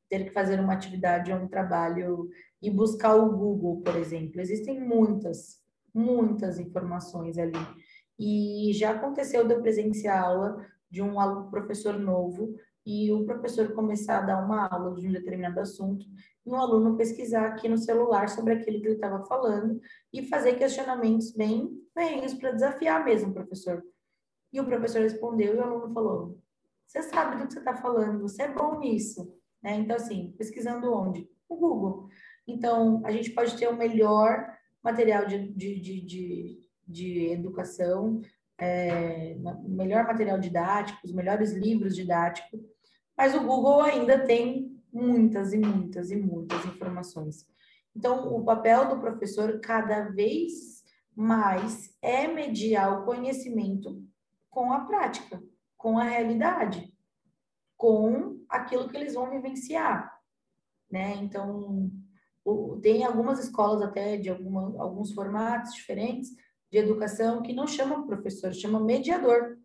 [0.08, 2.28] ter que fazer uma atividade ou um trabalho
[2.60, 4.40] e buscar o Google, por exemplo.
[4.40, 5.60] Existem muitas,
[5.94, 7.58] muitas informações ali.
[8.18, 11.14] E já aconteceu de eu presenciar aula de um
[11.50, 12.54] professor novo
[12.84, 16.04] e o professor começar a dar uma aula de um determinado assunto
[16.44, 19.80] e um aluno pesquisar aqui no celular sobre aquilo que ele estava falando
[20.12, 23.82] e fazer questionamentos bem bem para desafiar mesmo, professor.
[24.53, 26.38] E o professor respondeu e o aluno falou:
[26.86, 29.34] Você sabe do que você está falando, você é bom nisso.
[29.62, 29.76] Né?
[29.76, 31.28] Então, assim, pesquisando onde?
[31.48, 32.09] O Google.
[32.46, 34.46] Então, a gente pode ter o melhor
[34.82, 38.20] material de, de, de, de, de educação,
[38.59, 42.61] é, o melhor material didático, os melhores livros didáticos,
[43.16, 47.46] mas o Google ainda tem muitas e muitas e muitas informações.
[47.94, 50.82] Então, o papel do professor cada vez
[51.14, 54.03] mais é mediar o conhecimento
[54.53, 55.42] com a prática,
[55.78, 56.94] com a realidade,
[57.76, 60.12] com aquilo que eles vão vivenciar,
[60.90, 61.16] né?
[61.16, 61.90] Então,
[62.44, 66.30] o, tem algumas escolas até de alguma, alguns formatos diferentes
[66.70, 69.59] de educação que não chamam professor, chamam mediador.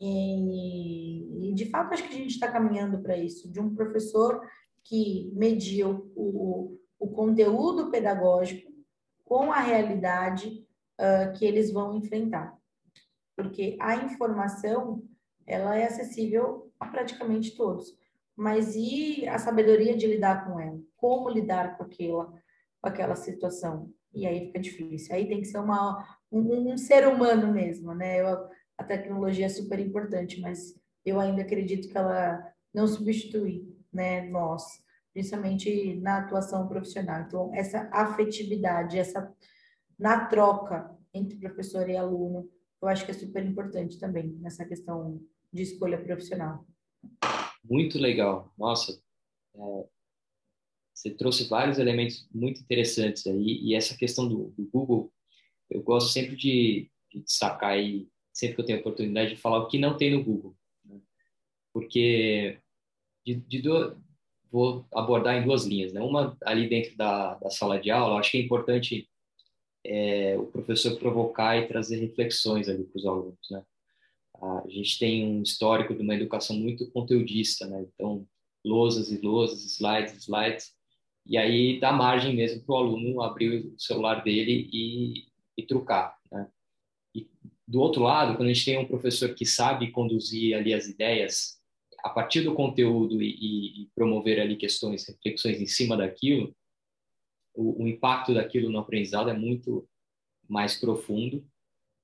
[0.00, 4.40] E, e, de fato, acho que a gente está caminhando para isso, de um professor
[4.82, 8.72] que media o, o, o conteúdo pedagógico
[9.24, 10.66] com a realidade
[10.98, 12.59] uh, que eles vão enfrentar.
[13.42, 15.02] Porque a informação,
[15.46, 17.96] ela é acessível a praticamente todos.
[18.36, 20.78] Mas e a sabedoria de lidar com ela?
[20.96, 22.26] Como lidar com aquela,
[22.80, 23.90] com aquela situação?
[24.12, 25.14] E aí fica difícil.
[25.14, 28.20] Aí tem que ser uma, um, um ser humano mesmo, né?
[28.20, 34.22] Eu, a tecnologia é super importante, mas eu ainda acredito que ela não substitui, né,
[34.28, 34.62] nós,
[35.12, 37.22] principalmente na atuação profissional.
[37.22, 39.32] Então, essa afetividade, essa
[39.98, 42.48] na troca entre professor e aluno,
[42.82, 45.20] eu acho que é super importante também nessa questão
[45.52, 46.64] de escolha profissional.
[47.64, 48.52] Muito legal.
[48.58, 49.00] Nossa,
[49.54, 49.86] é,
[50.94, 55.12] você trouxe vários elementos muito interessantes aí, e essa questão do, do Google,
[55.68, 59.68] eu gosto sempre de, de destacar aí, sempre que eu tenho oportunidade, de falar o
[59.68, 60.56] que não tem no Google.
[60.84, 61.00] Né?
[61.72, 62.58] Porque
[63.24, 64.00] de, de do,
[64.50, 65.92] vou abordar em duas linhas.
[65.92, 66.00] Né?
[66.00, 69.08] Uma ali dentro da, da sala de aula, acho que é importante
[69.84, 73.50] é, o professor provocar e trazer reflexões ali para os alunos.
[73.50, 73.62] Né?
[74.42, 77.86] A gente tem um histórico de uma educação muito conteudista, né?
[77.94, 78.26] então
[78.64, 80.72] lousas e lousas, slides, slides,
[81.26, 85.26] e aí dá margem mesmo para o aluno abrir o celular dele e,
[85.56, 86.16] e trucar.
[86.30, 86.48] Né?
[87.14, 87.28] E
[87.66, 91.60] do outro lado, quando a gente tem um professor que sabe conduzir ali as ideias
[92.02, 96.54] a partir do conteúdo e, e promover ali questões, reflexões em cima daquilo,
[97.54, 99.88] o, o, impacto daquilo no aprendizado é muito
[100.48, 101.44] mais profundo,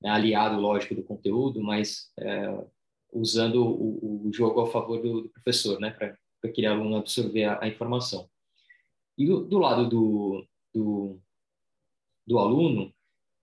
[0.00, 0.10] né?
[0.10, 2.64] aliado, lógico, do conteúdo, mas é,
[3.12, 7.64] usando o, o, jogo a favor do, do professor, né, para aquele aluno absorver a,
[7.64, 8.28] a informação.
[9.18, 11.20] E do, do lado do, do,
[12.26, 12.94] do aluno,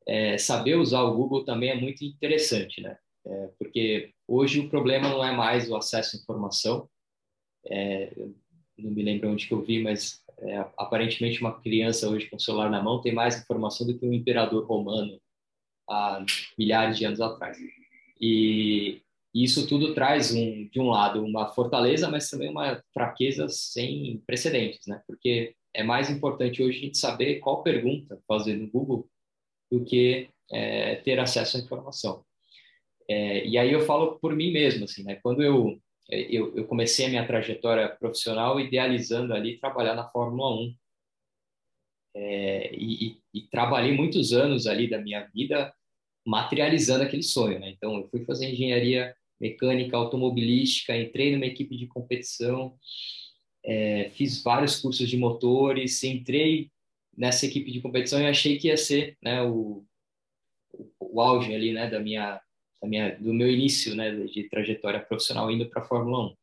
[0.07, 2.97] é, saber usar o Google também é muito interessante, né?
[3.25, 6.89] É, porque hoje o problema não é mais o acesso à informação.
[7.65, 8.13] É,
[8.77, 12.39] não me lembro onde que eu vi, mas é, aparentemente uma criança hoje com o
[12.39, 15.19] celular na mão tem mais informação do que um imperador romano
[15.89, 16.23] há
[16.57, 17.57] milhares de anos atrás.
[18.19, 19.01] E
[19.33, 24.85] isso tudo traz um, de um lado uma fortaleza, mas também uma fraqueza sem precedentes,
[24.85, 25.01] né?
[25.07, 29.09] Porque é mais importante hoje a gente saber qual pergunta fazer no Google
[29.71, 32.23] do que é, ter acesso à informação.
[33.09, 35.19] É, e aí eu falo por mim mesmo, assim, né?
[35.23, 35.77] Quando eu,
[36.29, 40.75] eu, eu comecei a minha trajetória profissional idealizando ali trabalhar na Fórmula 1.
[42.15, 45.73] É, e, e, e, trabalhei muitos anos ali da minha vida
[46.25, 47.71] materializando aquele sonho, né?
[47.71, 52.77] Então, eu fui fazer engenharia mecânica automobilística, entrei numa equipe de competição,
[53.65, 56.71] é, fiz vários cursos de motores, entrei
[57.15, 59.85] nessa equipe de competição e achei que ia ser né, o,
[60.71, 62.41] o, o auge ali, né, da minha,
[62.83, 66.35] da minha, do meu início né, de trajetória profissional indo para a Fórmula 1.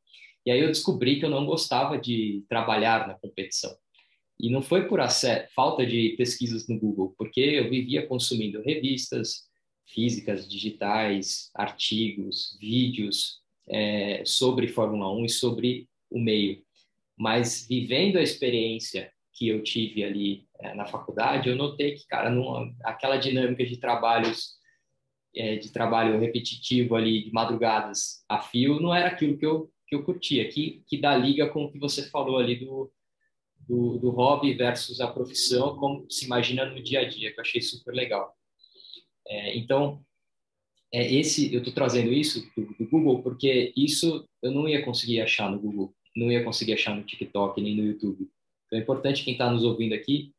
[0.47, 3.77] E aí eu descobri que eu não gostava de trabalhar na competição.
[4.39, 5.01] E não foi por
[5.55, 9.51] falta de pesquisas no Google, porque eu vivia consumindo revistas
[9.87, 16.63] físicas, digitais, artigos, vídeos é, sobre Fórmula 1 e sobre o meio
[17.21, 22.31] mas vivendo a experiência que eu tive ali é, na faculdade, eu notei que, cara,
[22.31, 24.55] numa, aquela dinâmica de trabalhos,
[25.35, 29.95] é, de trabalho repetitivo ali, de madrugadas a fio, não era aquilo que eu, que
[29.95, 32.93] eu curtia, que, que dá liga com o que você falou ali do,
[33.69, 37.43] do, do hobby versus a profissão, como se imagina no dia a dia, que eu
[37.43, 38.35] achei super legal.
[39.29, 40.05] É, então,
[40.93, 45.21] é esse, eu estou trazendo isso do, do, Google porque isso eu não ia conseguir
[45.21, 48.29] achar no Google, não ia conseguir achar no TikTok nem no YouTube.
[48.67, 50.33] Então é importante quem está nos ouvindo aqui,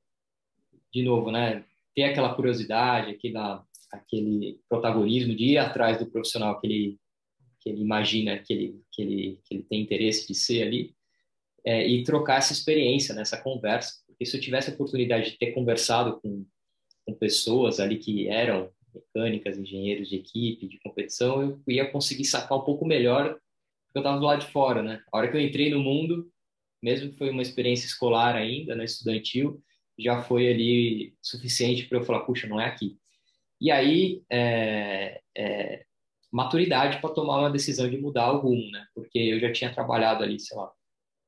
[0.94, 1.64] de novo, né,
[1.96, 7.00] ter aquela curiosidade, aquela, aquele protagonismo de ir atrás do profissional que ele,
[7.60, 10.96] que ele imagina que ele, que, ele, que ele tem interesse de ser ali
[11.66, 14.02] é, e trocar essa experiência nessa conversa.
[14.08, 16.46] Porque se eu tivesse a oportunidade de ter conversado com,
[17.06, 22.58] com pessoas ali que eram mecânicas, engenheiros de equipe, de competição, eu ia conseguir sacar
[22.58, 23.40] um pouco melhor
[23.92, 25.04] porque eu estava do lado de fora, né?
[25.12, 26.32] A hora que eu entrei no mundo,
[26.82, 29.62] mesmo que foi uma experiência escolar ainda, né, estudantil,
[30.00, 32.98] já foi ali suficiente para eu falar, puxa, não é aqui.
[33.62, 35.86] E aí, é, é,
[36.32, 38.88] maturidade para tomar uma decisão de mudar o rumo, né?
[38.96, 40.72] Porque eu já tinha trabalhado ali, sei lá,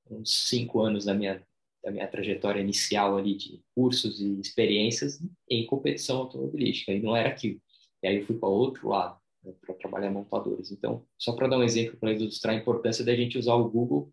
[0.09, 1.45] uns cinco anos da minha
[1.83, 5.19] da minha trajetória inicial ali de cursos e experiências
[5.49, 7.59] em competição automobilística e não era aquilo.
[8.01, 10.71] E aí eu fui para outro lado né, para trabalhar montadores.
[10.71, 14.09] Então, só para dar um exemplo para ilustrar a importância da gente usar o Google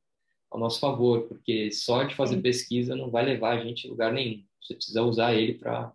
[0.50, 4.12] ao nosso favor, porque só de fazer pesquisa não vai levar a gente a lugar
[4.12, 4.44] nenhum.
[4.60, 5.92] Você precisa usar ele para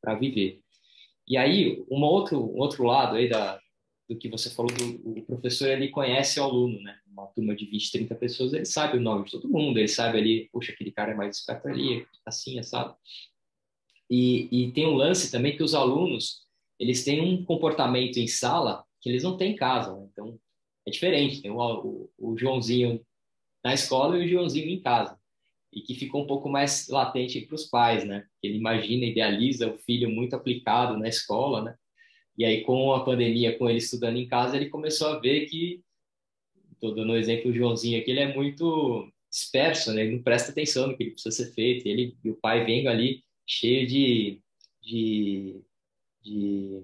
[0.00, 0.59] para viver.
[1.30, 3.60] E aí, um outro um outro lado aí da
[4.08, 6.98] do que você falou do o professor ele conhece o aluno, né?
[7.06, 10.18] Uma turma de 20, 30 pessoas, ele sabe o nome de todo mundo, ele sabe
[10.18, 12.96] ali, puxa, aquele cara é mais esperto ali, assim, sabe?
[14.10, 16.44] E, e tem um lance também que os alunos,
[16.80, 20.08] eles têm um comportamento em sala que eles não têm em casa, né?
[20.12, 20.36] Então,
[20.84, 21.40] é diferente.
[21.40, 23.00] Tem o, o, o Joãozinho
[23.64, 25.16] na escola e o Joãozinho em casa.
[25.72, 28.26] E que ficou um pouco mais latente para os pais, né?
[28.42, 31.74] Ele imagina, idealiza o filho muito aplicado na escola, né?
[32.36, 35.82] E aí, com a pandemia, com ele estudando em casa, ele começou a ver que,
[36.72, 40.02] estou dando um exemplo, o Joãozinho aqui, ele é muito disperso, né?
[40.02, 41.86] Ele não presta atenção no que ele precisa ser feito.
[41.86, 44.40] Ele e o pai vendo ali cheio de,
[44.82, 45.60] de,
[46.22, 46.82] de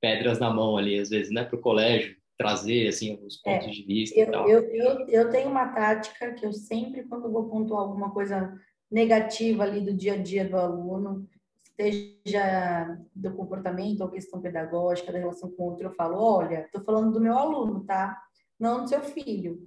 [0.00, 1.44] pedras na mão ali, às vezes, né?
[1.44, 4.48] Para o colégio trazer, assim, os pontos é, de vista eu, e tal.
[4.48, 8.58] Eu, eu, eu tenho uma tática que eu sempre, quando vou pontuar alguma coisa
[8.90, 11.28] negativa ali do dia a dia do aluno,
[11.76, 16.82] seja do comportamento ou questão pedagógica, da relação com o outro, eu falo, olha, estou
[16.82, 18.20] falando do meu aluno, tá?
[18.58, 19.60] Não do seu filho.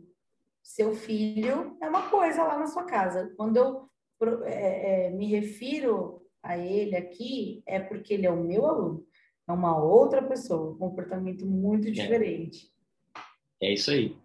[0.63, 3.34] Seu filho é uma coisa lá na sua casa.
[3.36, 3.89] Quando eu
[4.45, 9.05] é, é, me refiro a ele aqui, é porque ele é o meu aluno.
[9.48, 11.91] É uma outra pessoa, um comportamento muito é.
[11.91, 12.70] diferente.
[13.62, 14.16] É, é isso aí.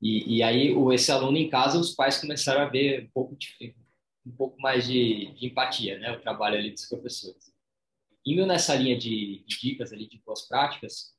[0.00, 3.86] E, e aí, esse aluno em casa, os pais começaram a ver um pouco diferente
[4.26, 6.10] um pouco mais de, de, empatia, né?
[6.10, 7.54] O trabalho ali dos professores.
[8.26, 11.14] Indo nessa linha de, de dicas ali de boas práticas,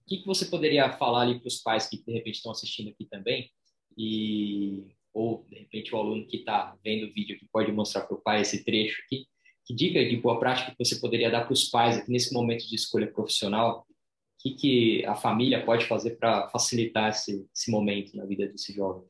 [0.00, 2.88] o que, que você poderia falar ali para os pais que de repente estão assistindo
[2.88, 3.50] aqui também
[3.96, 8.16] e ou de repente o aluno que está vendo o vídeo que pode mostrar para
[8.16, 9.26] o pai esse trecho aqui,
[9.64, 12.66] que dica de boa prática que você poderia dar para os pais aqui nesse momento
[12.68, 13.86] de escolha profissional?
[13.88, 18.72] O que, que a família pode fazer para facilitar esse, esse momento na vida desse
[18.72, 19.04] jovem?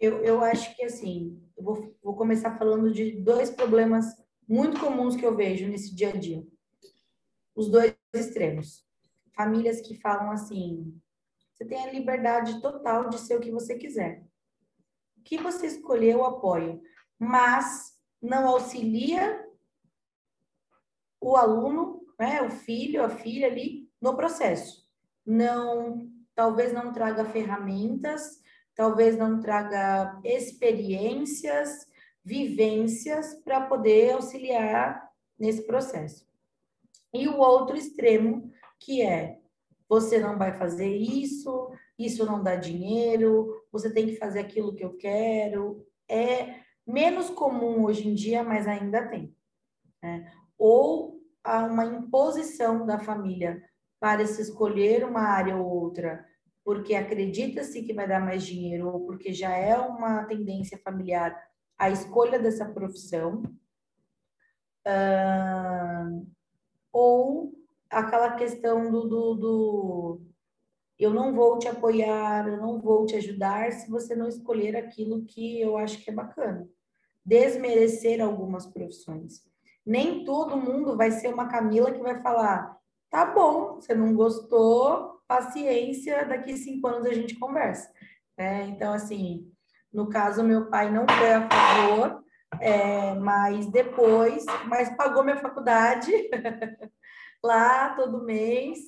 [0.00, 4.06] Eu, eu acho que, assim, eu vou, vou começar falando de dois problemas
[4.48, 6.46] muito comuns que eu vejo nesse dia a dia.
[7.54, 8.86] Os dois extremos.
[9.34, 10.96] Famílias que falam assim:
[11.52, 14.24] você tem a liberdade total de ser o que você quiser.
[15.16, 16.80] O que você escolher, eu apoio,
[17.18, 19.46] mas não auxilia
[21.20, 24.86] o aluno, né, o filho, a filha ali no processo.
[25.26, 28.40] Não, talvez não traga ferramentas
[28.78, 31.84] talvez não traga experiências,
[32.24, 36.24] vivências para poder auxiliar nesse processo.
[37.12, 39.40] E o outro extremo, que é
[39.88, 44.84] você não vai fazer isso, isso não dá dinheiro, você tem que fazer aquilo que
[44.84, 45.84] eu quero.
[46.08, 49.36] É menos comum hoje em dia, mas ainda tem.
[50.02, 50.32] Né?
[50.56, 53.62] Ou há uma imposição da família
[54.00, 56.26] para se escolher uma área ou outra
[56.64, 61.34] porque acredita-se que vai dar mais dinheiro ou porque já é uma tendência familiar
[61.78, 63.42] a escolha dessa profissão,
[64.86, 66.26] uh,
[66.92, 67.54] ou
[67.88, 70.20] aquela questão do, do, do,
[70.98, 75.24] eu não vou te apoiar, eu não vou te ajudar se você não escolher aquilo
[75.24, 76.68] que eu acho que é bacana.
[77.28, 79.42] Desmerecer algumas profissões.
[79.84, 82.74] Nem todo mundo vai ser uma Camila que vai falar,
[83.10, 87.92] tá bom, você não gostou, paciência, daqui cinco anos a gente conversa.
[88.36, 88.68] Né?
[88.68, 89.52] Então, assim,
[89.92, 92.24] no caso, meu pai não foi a favor,
[92.60, 96.10] é, mas depois, mas pagou minha faculdade
[97.44, 98.78] lá todo mês,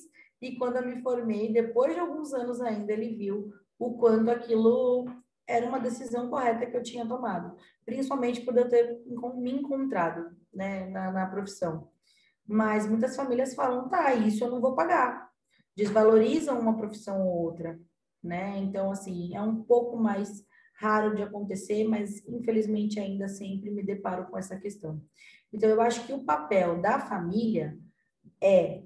[0.41, 5.05] e quando eu me formei, depois de alguns anos ainda, ele viu o quanto aquilo
[5.47, 7.55] era uma decisão correta que eu tinha tomado,
[7.91, 8.99] principalmente por eu ter
[9.35, 11.89] me encontrado né, na, na profissão.
[12.47, 15.31] Mas muitas famílias falam, tá, isso eu não vou pagar
[15.75, 17.79] desvalorizam uma profissão ou outra,
[18.23, 18.57] né?
[18.59, 24.27] Então, assim, é um pouco mais raro de acontecer, mas infelizmente ainda sempre me deparo
[24.27, 25.01] com essa questão.
[25.53, 27.77] Então, eu acho que o papel da família
[28.41, 28.83] é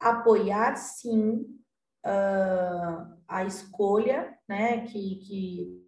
[0.00, 1.40] apoiar, sim,
[2.04, 5.85] uh, a escolha, né, que, que,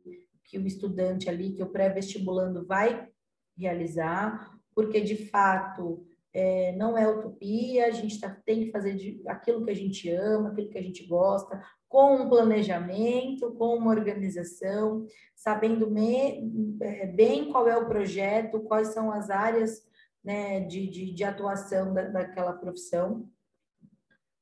[0.48, 3.08] que o estudante ali, que o pré-vestibulando vai
[3.56, 9.22] realizar, porque de fato é, não é utopia, a gente tá, tem que fazer de,
[9.26, 13.90] aquilo que a gente ama, aquilo que a gente gosta, com um planejamento, com uma
[13.90, 19.86] organização, sabendo me, é, bem qual é o projeto, quais são as áreas
[20.22, 23.28] né, de, de, de atuação da, daquela profissão.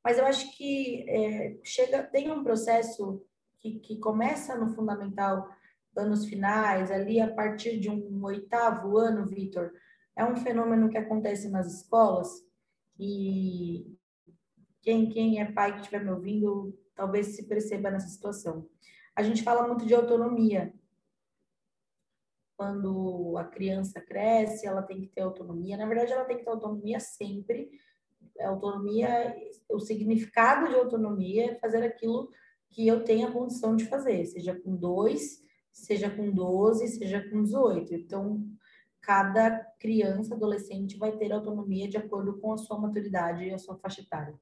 [0.05, 3.25] Mas eu acho que é, chega, tem um processo
[3.59, 5.49] que, que começa no fundamental,
[5.97, 9.73] anos finais, ali a partir de um oitavo ano, Vitor,
[10.17, 12.29] é um fenômeno que acontece nas escolas
[12.99, 13.97] e
[14.81, 18.69] quem, quem é pai que estiver me ouvindo talvez se perceba nessa situação.
[19.15, 20.73] A gente fala muito de autonomia.
[22.57, 25.77] Quando a criança cresce, ela tem que ter autonomia.
[25.77, 27.71] Na verdade, ela tem que ter autonomia sempre.
[28.41, 29.37] Autonomia,
[29.71, 32.31] o significado de autonomia é fazer aquilo
[32.71, 35.43] que eu tenho a condição de fazer, seja com dois,
[35.77, 37.95] seja com 12, seja com 18.
[37.95, 38.43] Então,
[39.01, 43.77] cada criança, adolescente vai ter autonomia de acordo com a sua maturidade e a sua
[43.77, 44.35] faixa etária.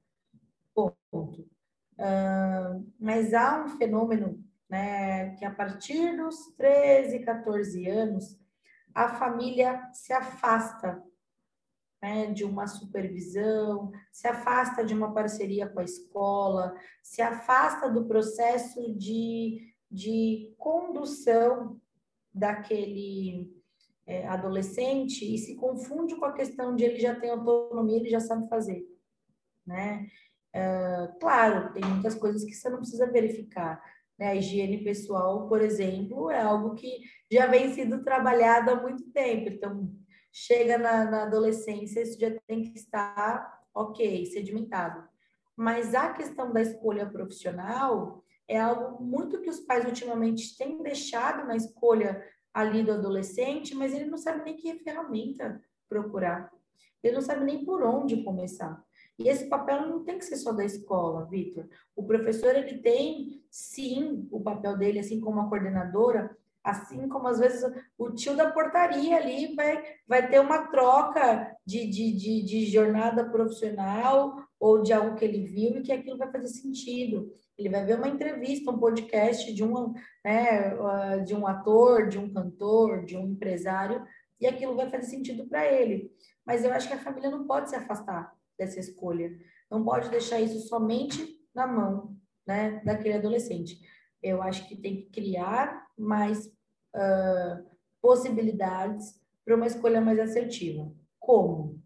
[0.73, 1.47] Ponto.
[1.93, 8.39] Uh, mas há um fenômeno né, que a partir dos 13, 14 anos,
[8.93, 11.03] a família se afasta
[12.01, 18.05] né, de uma supervisão, se afasta de uma parceria com a escola, se afasta do
[18.05, 21.79] processo de, de condução
[22.33, 23.49] daquele
[24.05, 28.19] é, adolescente e se confunde com a questão de ele já tem autonomia, ele já
[28.19, 28.85] sabe fazer,
[29.65, 30.07] né?
[30.53, 33.81] Uh, claro, tem muitas coisas que você não precisa verificar.
[34.17, 34.29] Né?
[34.29, 39.49] A higiene pessoal, por exemplo, é algo que já vem sendo trabalhado há muito tempo.
[39.49, 39.91] Então,
[40.31, 45.05] chega na, na adolescência, isso já tem que estar ok, sedimentado.
[45.57, 51.47] Mas a questão da escolha profissional é algo muito que os pais ultimamente têm deixado
[51.47, 52.23] na escolha
[52.53, 56.51] ali do adolescente, mas ele não sabe nem que ferramenta procurar.
[57.03, 58.83] Ele não sabe nem por onde começar.
[59.17, 61.67] E esse papel não tem que ser só da escola, Vitor.
[61.95, 67.39] O professor, ele tem, sim, o papel dele, assim como a coordenadora, assim como às
[67.39, 67.63] vezes
[67.97, 73.29] o tio da portaria ali vai, vai ter uma troca de, de, de, de jornada
[73.29, 77.31] profissional ou de algo que ele viu e que aquilo vai fazer sentido.
[77.57, 79.93] Ele vai ver uma entrevista, um podcast de um,
[80.23, 84.05] né, ah, de um ator, de um cantor, de um empresário,
[84.39, 86.11] e aquilo vai fazer sentido para ele.
[86.45, 89.31] Mas eu acho que a família não pode se afastar dessa escolha.
[89.69, 93.79] Não pode deixar isso somente na mão né, daquele adolescente.
[94.21, 97.65] Eu acho que tem que criar mais uh,
[98.01, 100.91] possibilidades para uma escolha mais assertiva.
[101.19, 101.81] Como?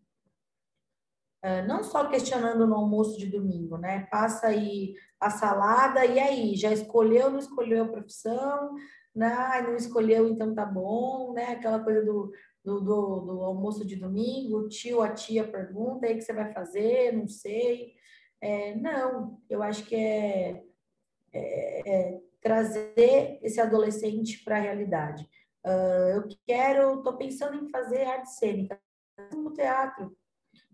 [1.44, 4.08] Uh, não só questionando no almoço de domingo, né?
[4.12, 6.56] Passa aí a salada, e aí?
[6.56, 8.76] Já escolheu, não escolheu a profissão?
[9.16, 11.54] Não, não escolheu, então tá bom, né?
[11.54, 12.32] Aquela coisa do
[12.64, 16.54] do, do, do almoço de domingo, o tio, a tia pergunta, aí que você vai
[16.54, 17.94] fazer, não sei.
[18.42, 20.64] É, não, eu acho que é,
[21.34, 25.28] é, é trazer esse adolescente para a realidade.
[25.66, 28.80] Uh, eu quero, estou pensando em fazer arte cênica
[29.34, 30.16] no teatro.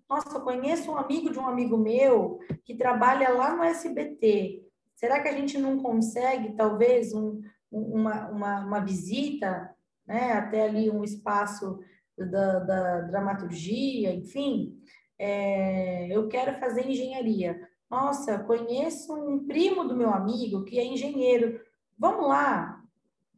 [0.09, 4.63] Nossa, eu conheço um amigo de um amigo meu que trabalha lá no SBT.
[4.95, 7.41] Será que a gente não consegue, talvez, um,
[7.71, 9.75] uma, uma, uma visita
[10.07, 11.79] né, até ali um espaço
[12.17, 14.79] da, da dramaturgia, enfim,
[15.17, 17.59] é, eu quero fazer engenharia.
[17.89, 21.59] Nossa, conheço um primo do meu amigo que é engenheiro.
[21.97, 22.81] Vamos lá.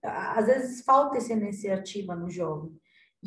[0.04, 2.72] Às vezes falta essa iniciativa no jovem.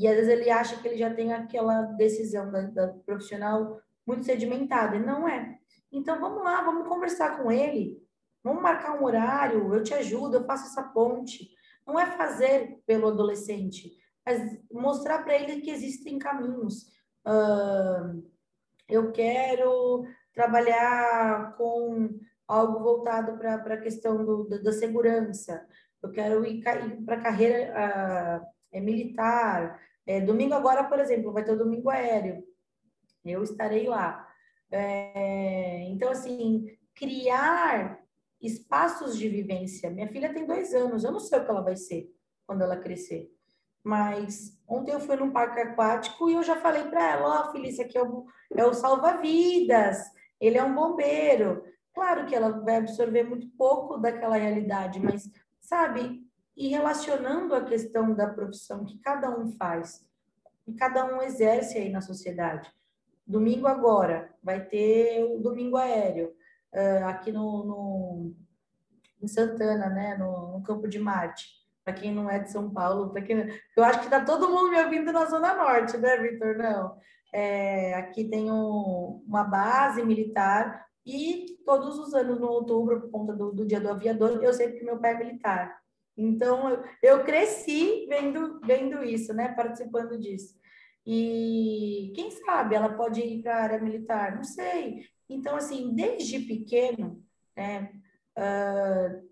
[0.00, 4.24] E às vezes ele acha que ele já tem aquela decisão da, da profissional muito
[4.24, 4.96] sedimentada.
[4.96, 5.58] E não é.
[5.92, 8.02] Então vamos lá, vamos conversar com ele.
[8.42, 11.50] Vamos marcar um horário, eu te ajudo, eu faço essa ponte
[11.90, 13.92] não é fazer pelo adolescente,
[14.24, 16.84] mas mostrar para ele que existem caminhos.
[17.26, 18.22] Uh,
[18.88, 25.66] eu quero trabalhar com algo voltado para a questão do, da, da, segurança,
[26.02, 29.80] eu quero ir, ir para a carreira uh, é, militar.
[30.06, 32.44] É, domingo agora, por exemplo, vai ter o domingo aéreo,
[33.24, 34.26] eu estarei lá.
[34.70, 38.00] É, então, assim, criar
[38.40, 39.90] espaços de vivência.
[39.90, 42.10] Minha filha tem dois anos, eu não sei o que ela vai ser
[42.46, 43.30] quando ela crescer.
[43.82, 47.52] Mas ontem eu fui num parque aquático e eu já falei para ela: Ó, oh,
[47.52, 49.98] filha, aqui é o, é o salva-vidas,
[50.40, 51.64] ele é um bombeiro.
[51.94, 55.30] Claro que ela vai absorver muito pouco daquela realidade, mas,
[55.60, 56.22] sabe,
[56.60, 60.06] e relacionando a questão da profissão que cada um faz,
[60.66, 62.70] e cada um exerce aí na sociedade.
[63.26, 66.34] Domingo agora, vai ter o domingo aéreo,
[66.74, 68.34] uh, aqui no, no,
[69.22, 73.08] em Santana, né, no, no Campo de Marte para quem não é de São Paulo,
[73.08, 76.58] para quem eu acho que está todo mundo me ouvindo na Zona Norte, né, Vitor?
[76.58, 76.94] Não.
[77.32, 83.32] É, aqui tem um, uma base militar e todos os anos no outubro, por conta
[83.32, 85.79] do, do dia do aviador, eu sei que meu pai é militar.
[86.20, 89.54] Então eu, cresci vendo, vendo isso, né?
[89.54, 90.58] Participando disso.
[91.06, 94.36] E quem sabe ela pode ir para a área militar?
[94.36, 95.06] Não sei.
[95.28, 97.24] Então, assim, desde pequeno,
[97.56, 97.90] né,
[98.36, 99.28] uh,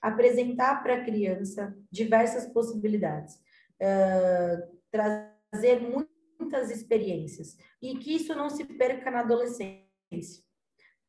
[0.00, 3.36] apresentar para a criança diversas possibilidades,
[3.80, 10.44] uh, trazer muitas experiências e que isso não se perca na adolescência,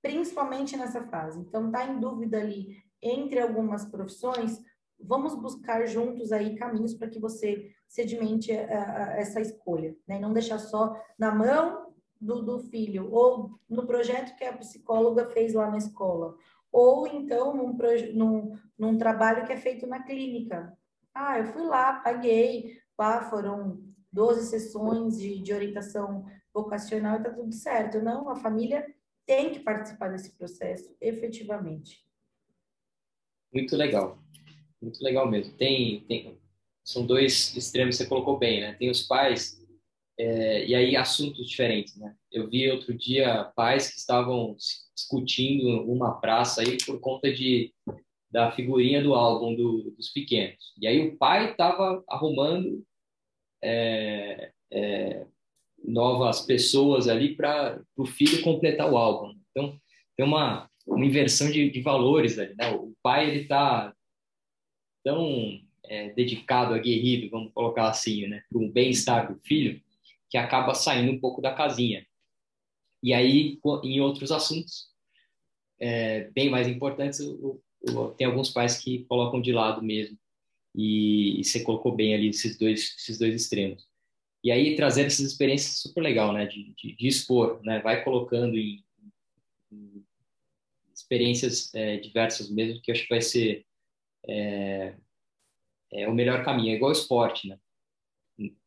[0.01, 1.39] principalmente nessa fase.
[1.39, 4.63] Então, tá em dúvida ali entre algumas profissões,
[5.03, 10.19] vamos buscar juntos aí caminhos para que você sedimente a, a, essa escolha, né?
[10.19, 15.53] Não deixar só na mão do, do filho ou no projeto que a psicóloga fez
[15.53, 16.35] lá na escola
[16.73, 17.77] ou então num,
[18.15, 20.75] num, num trabalho que é feito na clínica.
[21.13, 27.31] Ah, eu fui lá, paguei, lá foram 12 sessões de, de orientação vocacional e tá
[27.31, 28.01] tudo certo.
[28.01, 28.83] Não, a família
[29.23, 32.03] tem que participar desse processo, efetivamente.
[33.53, 34.17] Muito legal,
[34.83, 35.53] muito legal mesmo.
[35.55, 36.37] Tem, tem,
[36.83, 38.73] são dois extremos, você colocou bem, né?
[38.73, 39.61] Tem os pais
[40.17, 42.15] é, e aí assuntos diferentes, né?
[42.31, 44.55] Eu vi outro dia pais que estavam
[44.95, 47.73] discutindo uma praça aí por conta de
[48.29, 50.73] da figurinha do álbum do, dos pequenos.
[50.81, 52.83] E aí o pai estava arrumando
[53.63, 55.27] é, é,
[55.83, 59.35] novas pessoas ali para o filho completar o álbum.
[59.51, 59.79] Então
[60.17, 62.71] tem uma, uma inversão de, de valores ali, né?
[62.71, 63.93] O pai ele está
[65.03, 69.81] tão é, dedicado, aguerrido, vamos colocar assim, né, para o bem-estar do filho,
[70.29, 72.05] que acaba saindo um pouco da casinha.
[73.01, 74.87] E aí, em outros assuntos,
[75.79, 77.19] é, bem mais importantes,
[78.17, 80.17] tem alguns pais que colocam de lado mesmo.
[80.73, 83.85] E, e, você colocou bem ali esses dois, esses dois extremos.
[84.43, 86.45] E aí, trazer essas experiências super legal, né?
[86.45, 87.79] De, de, de expor, né?
[87.81, 88.83] Vai colocando em,
[89.71, 90.03] em
[90.93, 93.65] experiências é, diversas mesmo, que eu acho que vai ser
[94.27, 94.95] é,
[95.91, 96.71] é, o melhor caminho.
[96.73, 97.57] É igual esporte, né?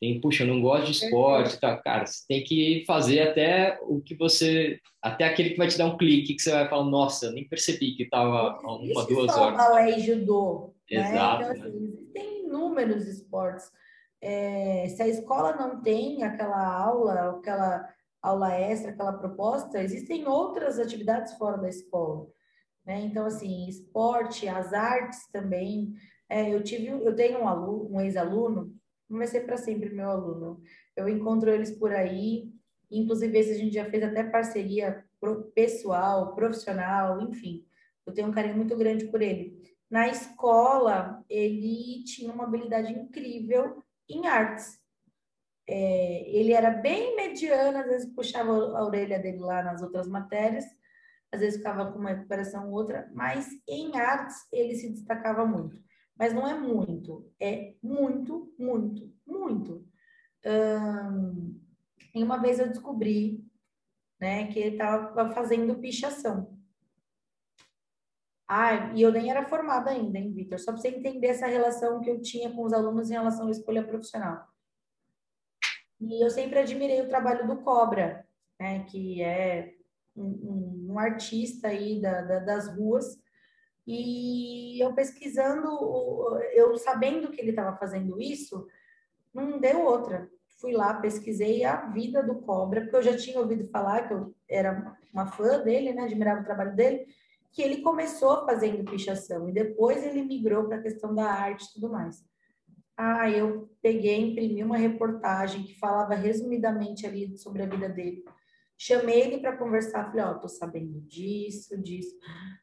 [0.01, 4.01] tem, puxa, eu não gosto de esporte, tá, cara, você tem que fazer até o
[4.01, 7.27] que você, até aquele que vai te dar um clique, que você vai falar, nossa,
[7.27, 9.57] eu nem percebi que estava uma, duas horas.
[9.57, 11.49] Balé e judô, Exato.
[11.49, 11.55] Né?
[11.57, 13.71] Então, assim, existem inúmeros esportes.
[14.21, 17.89] É, se a escola não tem aquela aula, aquela
[18.23, 22.27] aula extra, aquela proposta, existem outras atividades fora da escola.
[22.87, 23.01] Né?
[23.01, 25.95] Então, assim, esporte, as artes também.
[26.29, 28.75] É, eu tive, eu tenho um aluno, um ex-aluno
[29.09, 30.61] não vai ser para sempre meu aluno.
[30.97, 32.51] Eu encontro eles por aí,
[32.91, 35.05] inclusive esse a gente já fez até parceria
[35.55, 37.65] pessoal, profissional, enfim.
[38.05, 39.61] Eu tenho um carinho muito grande por ele.
[39.91, 44.79] Na escola, ele tinha uma habilidade incrível em artes.
[45.69, 50.65] É, ele era bem mediano, às vezes puxava a orelha dele lá nas outras matérias,
[51.33, 55.85] às vezes ficava com uma recuperação ou outra, mas em artes ele se destacava muito
[56.19, 59.87] mas não é muito, é muito, muito, muito.
[60.45, 61.61] Hum,
[62.15, 63.45] e uma vez eu descobri
[64.19, 66.57] né, que ele estava fazendo pichação.
[68.49, 70.59] Ah, e eu nem era formada ainda, hein, Vitor?
[70.59, 73.51] Só para você entender essa relação que eu tinha com os alunos em relação à
[73.51, 74.47] escolha profissional.
[76.01, 78.27] E eu sempre admirei o trabalho do Cobra,
[78.59, 79.76] né, que é
[80.17, 83.19] um, um, artista aí da, da, das ruas,
[83.87, 85.69] e eu pesquisando,
[86.53, 88.67] eu sabendo que ele estava fazendo isso,
[89.33, 90.29] não deu outra.
[90.61, 94.35] Fui lá, pesquisei a vida do Cobra, porque eu já tinha ouvido falar que eu
[94.49, 97.07] era uma fã dele, né, admirava o trabalho dele,
[97.53, 101.73] que ele começou fazendo pichação e depois ele migrou para a questão da arte e
[101.75, 102.25] tudo mais.
[102.97, 108.25] Ah, eu peguei, imprimi uma reportagem que falava resumidamente ali sobre a vida dele.
[108.79, 112.15] Chamei ele para conversar, falei, ó, oh, tô sabendo disso, disso.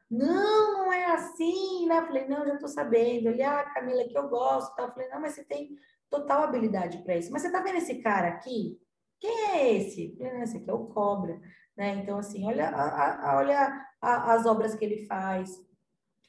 [0.10, 2.02] Não, não é assim, né?
[2.06, 3.30] Falei, não, já tô sabendo.
[3.30, 4.92] Ele, ah, Camila, que eu gosto, tá?
[4.92, 5.76] Falei, não, mas você tem
[6.10, 7.32] total habilidade para isso.
[7.32, 8.80] Mas você tá vendo esse cara aqui?
[9.20, 10.16] Quem é esse?
[10.16, 11.42] Falei, não, esse aqui é o Cobra,
[11.76, 11.96] né?
[11.96, 15.60] Então, assim, olha, a, a, olha a, as obras que ele faz.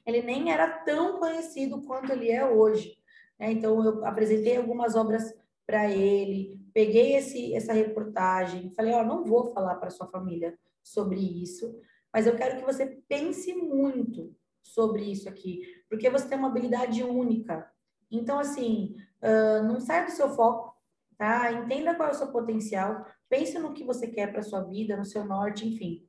[0.07, 2.97] Ele nem era tão conhecido quanto ele é hoje.
[3.39, 3.53] Né?
[3.53, 5.35] Então, eu apresentei algumas obras
[5.67, 10.59] para ele, peguei esse, essa reportagem, falei, ó, oh, não vou falar para sua família
[10.83, 11.81] sobre isso,
[12.13, 17.03] mas eu quero que você pense muito sobre isso aqui, porque você tem uma habilidade
[17.03, 17.71] única.
[18.11, 20.77] Então, assim, uh, não sai do seu foco,
[21.17, 21.53] tá?
[21.53, 25.05] Entenda qual é o seu potencial, pense no que você quer para sua vida, no
[25.05, 26.05] seu norte, enfim.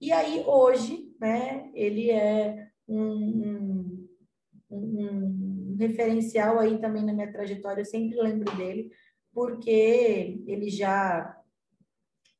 [0.00, 4.08] E aí, hoje, né, ele é um,
[4.70, 8.90] um, um referencial aí também na minha trajetória, eu sempre lembro dele,
[9.32, 11.36] porque ele já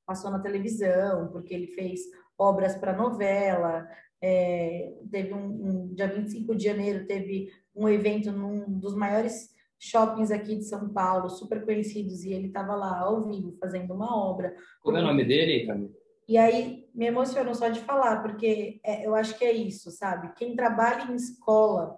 [0.06, 2.00] passou na televisão, porque ele fez
[2.38, 3.86] obras para novela,
[4.22, 10.30] é, teve um, um, dia 25 de janeiro, teve um evento num dos maiores shoppings
[10.30, 14.54] aqui de São Paulo, super conhecidos, e ele estava lá ao vivo fazendo uma obra.
[14.82, 15.90] Como é o nome dele, Camila?
[16.28, 20.32] E aí me emocionou só de falar, porque é, eu acho que é isso, sabe?
[20.34, 21.96] Quem trabalha em escola,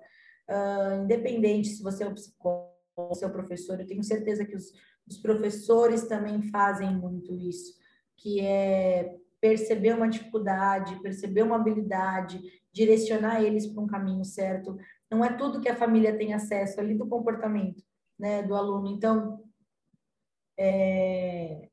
[0.49, 4.73] uh, independente se você é o psicólogo, é o professor, eu tenho certeza que os,
[5.07, 7.75] os professores também fazem muito isso,
[8.17, 12.41] que é perceber uma dificuldade, perceber uma habilidade,
[12.73, 14.77] direcionar eles para um caminho certo.
[15.11, 17.83] Não é tudo que a família tem acesso ali do comportamento
[18.21, 18.89] né, do aluno.
[18.89, 19.43] Então,
[20.59, 21.69] é,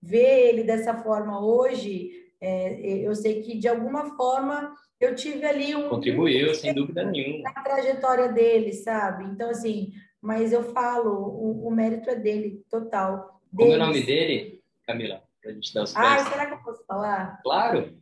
[0.00, 5.74] ver ele dessa forma hoje, é, eu sei que de alguma forma eu tive ali
[5.74, 5.88] um.
[5.88, 7.50] Contribuiu, um, sem dúvida nenhuma.
[7.50, 9.24] Na trajetória dele, sabe?
[9.24, 9.92] Então, assim,
[10.26, 13.40] mas eu falo, o, o mérito é dele, total.
[13.54, 15.22] Como é o nome dele, Camila?
[15.40, 17.40] Pra gente dar os Ah, será que eu posso falar?
[17.44, 17.96] Claro.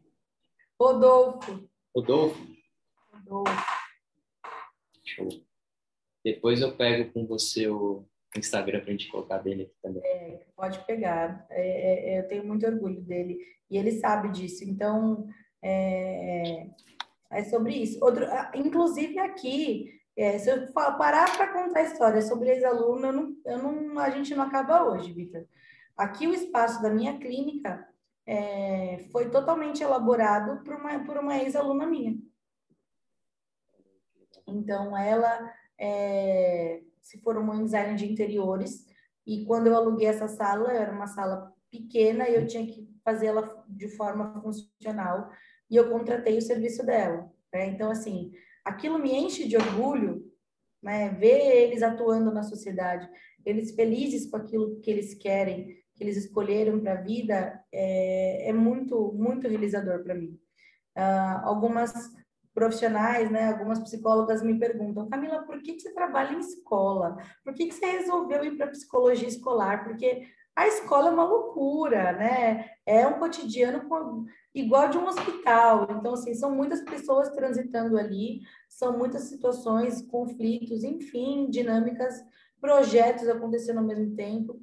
[0.81, 1.69] Rodolfo.
[1.95, 2.47] Rodolfo.
[3.13, 3.67] Rodolfo.
[5.05, 5.29] Show.
[6.25, 10.03] Depois eu pego com você o Instagram para a gente colocar dele aqui também.
[10.03, 11.47] É, pode pegar.
[11.51, 13.39] É, é, é, eu tenho muito orgulho dele
[13.71, 14.65] e ele sabe disso.
[14.65, 15.29] Então,
[15.63, 16.69] é,
[17.31, 18.03] é sobre isso.
[18.03, 23.13] Outro, ah, inclusive aqui, é, se eu parar para contar a história sobre ex-aluno, eu
[23.13, 25.45] não, eu não, a gente não acaba hoje, Vitor.
[25.97, 27.87] Aqui o espaço da minha clínica
[28.27, 32.17] é, foi totalmente elaborado por uma, por uma ex-aluna minha.
[34.47, 38.87] Então, ela é, se formou em design de interiores
[39.27, 43.27] e quando eu aluguei essa sala, era uma sala pequena e eu tinha que fazer
[43.27, 45.31] ela de forma funcional
[45.71, 47.31] e eu contratei o serviço dela.
[47.53, 47.67] Né?
[47.67, 48.33] Então, assim,
[48.65, 50.25] aquilo me enche de orgulho,
[50.83, 51.11] né?
[51.11, 53.09] Ver eles atuando na sociedade,
[53.45, 58.53] eles felizes com aquilo que eles querem, que eles escolheram para a vida, é, é,
[58.53, 60.39] muito, muito realizador para mim.
[60.97, 61.93] Uh, algumas
[62.53, 67.17] profissionais, né, algumas psicólogas me perguntam, Camila, por que, que você trabalha em escola?
[67.43, 69.83] Por que, que você resolveu ir para psicologia escolar?
[69.83, 72.71] Porque a escola é uma loucura, né?
[72.87, 73.89] É um cotidiano
[74.55, 75.89] igual de um hospital.
[75.91, 82.23] Então, assim, são muitas pessoas transitando ali, são muitas situações, conflitos, enfim, dinâmicas,
[82.61, 84.63] projetos acontecendo ao mesmo tempo.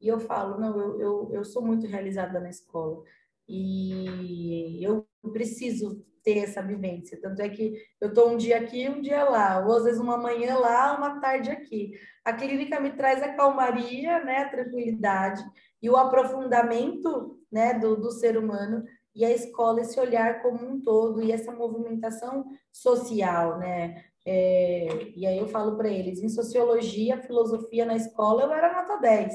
[0.00, 3.02] E eu falo, não, eu, eu, eu sou muito realizada na escola.
[3.46, 7.20] E eu preciso ter essa vivência.
[7.20, 10.16] Tanto é que eu estou um dia aqui, um dia lá, ou às vezes uma
[10.16, 11.92] manhã lá, uma tarde aqui.
[12.24, 15.44] A clínica me traz a calmaria, né, a tranquilidade
[15.82, 18.82] e o aprofundamento, né, do, do ser humano
[19.14, 24.02] e a escola esse olhar como um todo e essa movimentação social, né?
[24.26, 28.96] É, e aí eu falo para eles, em sociologia, filosofia na escola eu era nota
[28.96, 29.34] 10,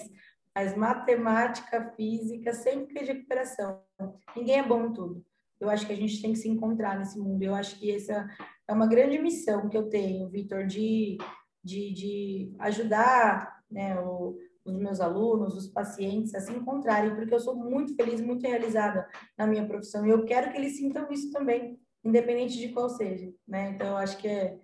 [0.53, 3.83] mas matemática, física, sempre de recuperação.
[4.35, 5.23] Ninguém é bom em tudo
[5.59, 7.43] eu acho que a gente tem que se encontrar nesse mundo.
[7.43, 8.27] Eu acho que essa
[8.67, 11.17] é uma grande missão que eu tenho, Vitor, de,
[11.63, 17.39] de, de ajudar né, o, os meus alunos, os pacientes a se encontrarem, porque eu
[17.39, 19.07] sou muito feliz, muito realizada
[19.37, 23.31] na minha profissão e eu quero que eles sintam isso também, independente de qual seja.
[23.47, 23.71] Né?
[23.71, 24.57] Então, eu acho que é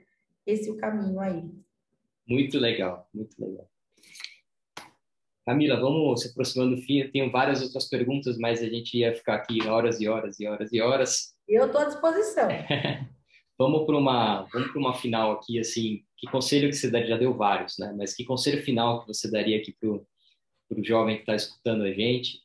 [0.45, 1.43] esse o caminho aí.
[2.27, 3.69] Muito legal, muito legal.
[5.45, 7.01] Camila, vamos se aproximando do fim.
[7.01, 10.47] Eu tenho várias outras perguntas, mas a gente ia ficar aqui horas e horas e
[10.47, 11.35] horas e horas.
[11.47, 12.47] Eu estou à disposição.
[13.55, 16.03] vamos para uma, vamos para uma final aqui, assim.
[16.17, 17.09] Que conselho que você daria?
[17.09, 17.93] Já deu vários, né?
[17.95, 21.91] Mas que conselho final que você daria aqui para o jovem que está escutando a
[21.91, 22.41] gente?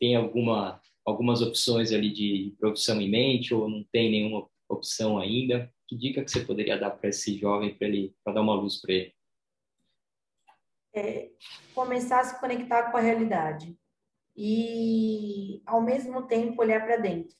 [0.00, 5.72] Tem alguma algumas opções ali de profissão em mente ou não tem nenhuma opção ainda?
[5.86, 8.80] Que dica que você poderia dar para esse jovem para ele para dar uma luz
[8.80, 9.14] para ele?
[10.94, 11.30] É,
[11.74, 13.76] começar a se conectar com a realidade
[14.36, 17.34] e, ao mesmo tempo, olhar para dentro.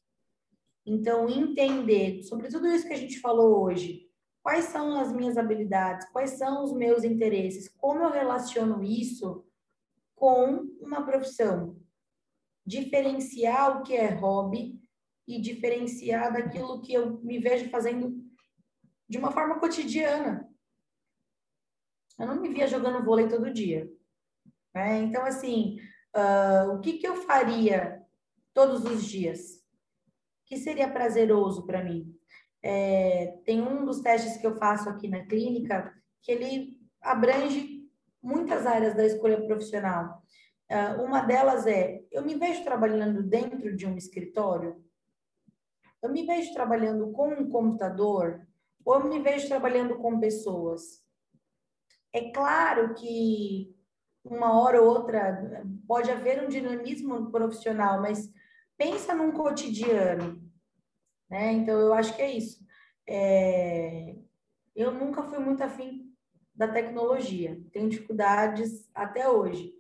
[0.85, 4.09] Então, entender sobre tudo isso que a gente falou hoje,
[4.43, 9.47] quais são as minhas habilidades, quais são os meus interesses, como eu relaciono isso
[10.17, 11.77] com uma profissão.
[12.67, 14.81] Diferenciar o que é hobby
[15.27, 18.21] e diferenciar daquilo que eu me vejo fazendo
[19.09, 20.52] de uma forma cotidiana.
[22.19, 23.91] Eu não me via jogando vôlei todo dia.
[24.75, 25.03] Né?
[25.03, 25.79] Então, assim,
[26.17, 28.03] uh, o que, que eu faria
[28.55, 29.63] todos os dias?
[30.53, 32.15] que seria prazeroso para mim.
[32.63, 35.91] É, tem um dos testes que eu faço aqui na clínica
[36.21, 37.89] que ele abrange
[38.23, 40.23] muitas áreas da escolha profissional.
[40.71, 44.85] Uh, uma delas é: eu me vejo trabalhando dentro de um escritório?
[46.03, 48.47] Eu me vejo trabalhando com um computador?
[48.85, 51.02] Ou eu me vejo trabalhando com pessoas?
[52.13, 53.75] É claro que
[54.25, 58.31] uma hora ou outra pode haver um dinamismo profissional, mas
[58.77, 60.43] pensa num cotidiano,
[61.29, 61.53] né?
[61.53, 62.65] Então eu acho que é isso.
[63.09, 64.15] É...
[64.75, 66.13] Eu nunca fui muito afim
[66.55, 69.73] da tecnologia, tenho dificuldades até hoje.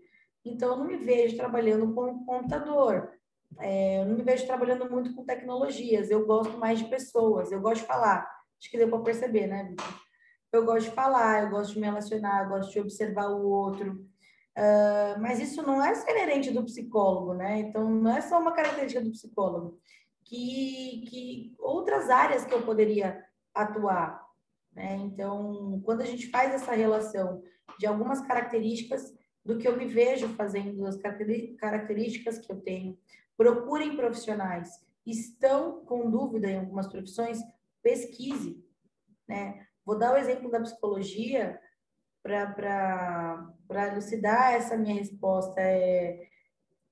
[0.45, 3.13] Então eu não me vejo trabalhando com computador,
[3.59, 4.01] é...
[4.01, 6.11] eu não me vejo trabalhando muito com tecnologias.
[6.11, 8.27] Eu gosto mais de pessoas, eu gosto de falar.
[8.59, 10.12] Acho que deu para perceber, né, Victor?
[10.53, 14.07] Eu gosto de falar, eu gosto de me relacionar, eu gosto de observar o outro.
[14.57, 17.61] Uh, mas isso não é inerente do psicólogo, né?
[17.61, 19.81] Então, não é só uma característica do psicólogo.
[20.25, 23.25] Que, que outras áreas que eu poderia
[23.55, 24.23] atuar,
[24.75, 24.97] né?
[24.97, 27.43] Então, quando a gente faz essa relação
[27.79, 32.99] de algumas características do que eu me vejo fazendo, as características que eu tenho,
[33.37, 34.71] procurem profissionais.
[35.07, 37.41] Estão com dúvida em algumas profissões?
[37.83, 38.63] Pesquise,
[39.27, 39.67] né?
[39.85, 41.61] Vou dar o exemplo da psicologia
[42.23, 45.61] para elucidar essa minha resposta.
[45.61, 46.29] É,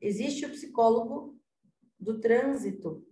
[0.00, 1.38] existe o psicólogo
[1.98, 3.06] do trânsito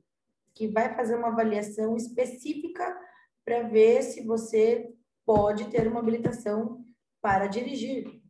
[0.55, 2.99] que vai fazer uma avaliação específica
[3.45, 4.93] para ver se você
[5.25, 6.85] pode ter uma habilitação
[7.21, 8.21] para dirigir.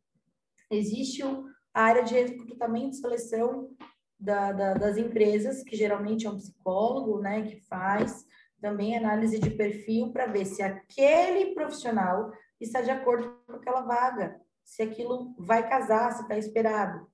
[0.71, 1.23] Existe
[1.73, 3.75] a área de recrutamento e seleção
[4.19, 8.27] da, da, das empresas, que geralmente é um psicólogo, né, que faz
[8.61, 14.41] também análise de perfil para ver se aquele profissional está de acordo com aquela vaga,
[14.65, 17.07] se aquilo vai casar, se está esperado.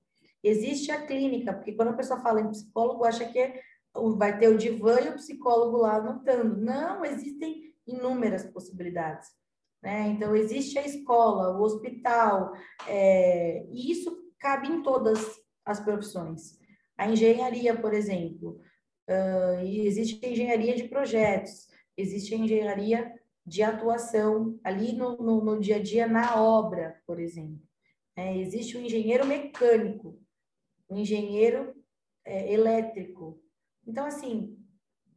[0.43, 3.59] Existe a clínica, porque quando a pessoa fala em psicólogo, acha que
[4.17, 6.57] vai ter o divã e o psicólogo lá anotando.
[6.57, 9.29] Não, existem inúmeras possibilidades.
[9.81, 10.07] Né?
[10.07, 12.53] Então, existe a escola, o hospital,
[12.87, 15.19] é, e isso cabe em todas
[15.63, 16.59] as profissões.
[16.97, 18.59] A engenharia, por exemplo,
[19.09, 21.67] uh, existe a engenharia de projetos,
[21.97, 23.13] existe engenharia
[23.45, 27.61] de atuação ali no, no, no dia a dia na obra, por exemplo.
[28.15, 30.19] É, existe o um engenheiro mecânico,
[30.87, 31.75] o um engenheiro
[32.23, 33.41] é, elétrico.
[33.85, 34.57] Então, assim,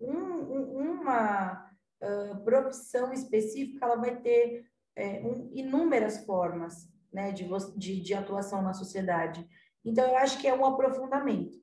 [0.01, 1.71] um, uma
[2.03, 4.67] uh, profissão específica, ela vai ter
[4.97, 9.49] é, inúmeras formas né, de, de, de atuação na sociedade.
[9.85, 11.57] Então, eu acho que é um aprofundamento.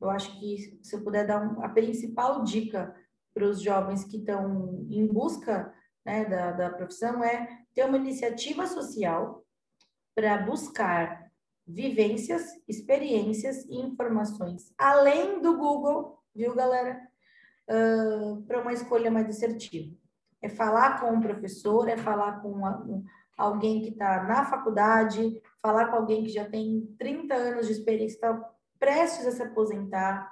[0.00, 2.94] Eu acho que se eu puder dar um, a principal dica
[3.34, 5.72] para os jovens que estão em busca
[6.04, 9.44] né, da, da profissão é ter uma iniciativa social
[10.14, 11.30] para buscar
[11.66, 17.00] vivências, experiências e informações além do Google, viu, galera?
[17.68, 19.94] Uh, para uma escolha mais assertiva.
[20.40, 23.04] É falar com um professor, é falar com uma, um,
[23.36, 28.14] alguém que está na faculdade, falar com alguém que já tem 30 anos de experiência,
[28.14, 30.30] está prestes a se aposentar,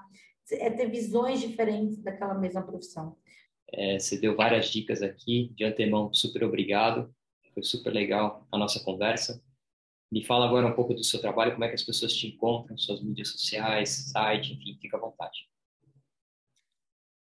[0.52, 3.16] é ter visões diferentes daquela mesma profissão.
[3.72, 7.12] É, você deu várias dicas aqui, de antemão, super obrigado.
[7.52, 9.42] Foi super legal a nossa conversa.
[10.12, 12.78] Me fala agora um pouco do seu trabalho, como é que as pessoas te encontram,
[12.78, 15.48] suas mídias sociais, site, enfim, fica à vontade.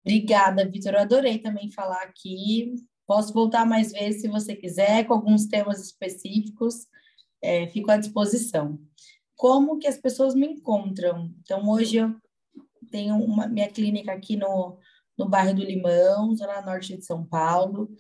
[0.05, 0.95] Obrigada, Vitor.
[0.95, 2.75] Eu adorei também falar aqui.
[3.07, 6.87] Posso voltar mais vezes se você quiser, com alguns temas específicos.
[7.43, 8.81] É, fico à disposição.
[9.43, 11.35] Como que as pessoas me encontram?
[11.41, 12.15] Então, hoje eu
[12.93, 14.79] tenho uma minha clínica aqui no
[15.19, 17.91] no bairro do Limão, zona norte de São Paulo,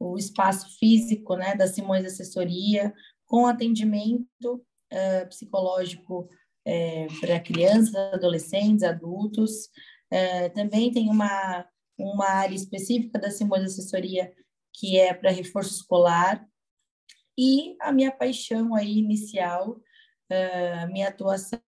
[0.00, 2.94] o espaço físico né, da Simões Assessoria,
[3.26, 6.30] com atendimento uh, psicológico
[6.66, 9.66] uh, para crianças, adolescentes, adultos.
[10.10, 11.68] Uh, também tem uma,
[11.98, 14.32] uma área específica da Simões Assessoria
[14.72, 16.42] que é para reforço escolar.
[17.38, 19.78] E a minha paixão aí inicial,
[20.30, 21.60] a minha atuação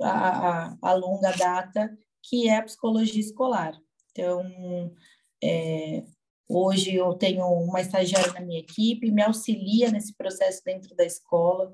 [0.00, 3.78] a, a, a longa data, que é a psicologia escolar.
[4.10, 4.94] Então,
[5.42, 6.04] é,
[6.48, 11.72] hoje eu tenho uma estagiária na minha equipe, me auxilia nesse processo dentro da escola.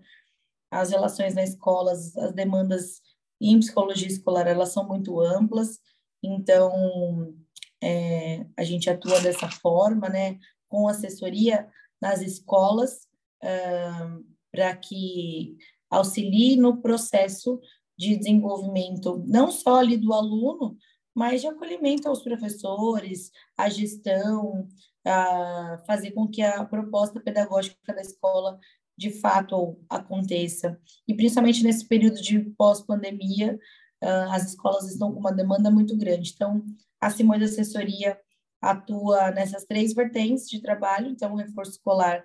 [0.71, 3.01] As relações na escola, as demandas
[3.41, 5.79] em psicologia escolar, elas são muito amplas,
[6.23, 7.35] então
[7.81, 10.39] é, a gente atua dessa forma, né,
[10.69, 11.69] com assessoria
[12.01, 13.07] nas escolas,
[13.43, 15.57] uh, para que
[15.91, 17.61] auxilie no processo
[17.97, 20.77] de desenvolvimento, não só ali do aluno,
[21.15, 24.69] mas de acolhimento aos professores, à gestão,
[25.05, 28.59] a fazer com que a proposta pedagógica da escola
[28.97, 30.79] de fato aconteça.
[31.07, 33.59] E principalmente nesse período de pós-pandemia,
[34.03, 36.33] uh, as escolas estão com uma demanda muito grande.
[36.35, 36.65] Então,
[37.01, 38.19] a Simões Assessoria
[38.61, 42.25] atua nessas três vertentes de trabalho, então, reforço escolar,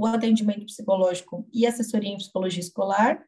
[0.00, 3.22] o atendimento psicológico e assessoria em psicologia escolar.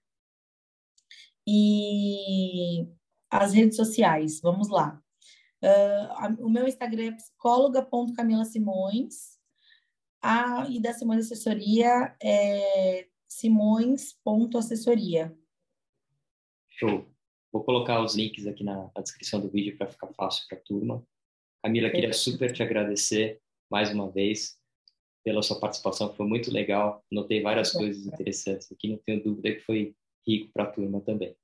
[1.46, 2.86] E
[3.30, 4.98] as redes sociais, vamos lá.
[5.62, 9.38] Uh, o meu Instagram é psicóloga.camila Simões,
[10.22, 15.36] a, e da Simões Assessoria é simões.assessoria.
[16.70, 17.06] Show.
[17.52, 20.60] Vou colocar os links aqui na, na descrição do vídeo para ficar fácil para a
[20.62, 21.06] turma.
[21.62, 24.58] Camila, queria super te agradecer mais uma vez
[25.24, 27.04] pela sua participação, foi muito legal.
[27.10, 29.94] Notei várias coisas interessantes aqui, não tenho dúvida que foi
[30.26, 31.36] rico para a turma também.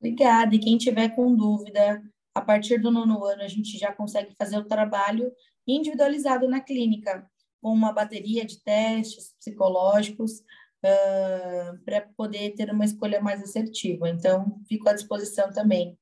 [0.00, 0.54] Obrigada.
[0.54, 2.02] E quem tiver com dúvida,
[2.34, 5.32] a partir do nono ano a gente já consegue fazer o trabalho
[5.66, 7.28] individualizado na clínica
[7.60, 10.40] com uma bateria de testes psicológicos
[10.84, 14.08] uh, para poder ter uma escolha mais assertiva.
[14.08, 15.98] Então, fico à disposição também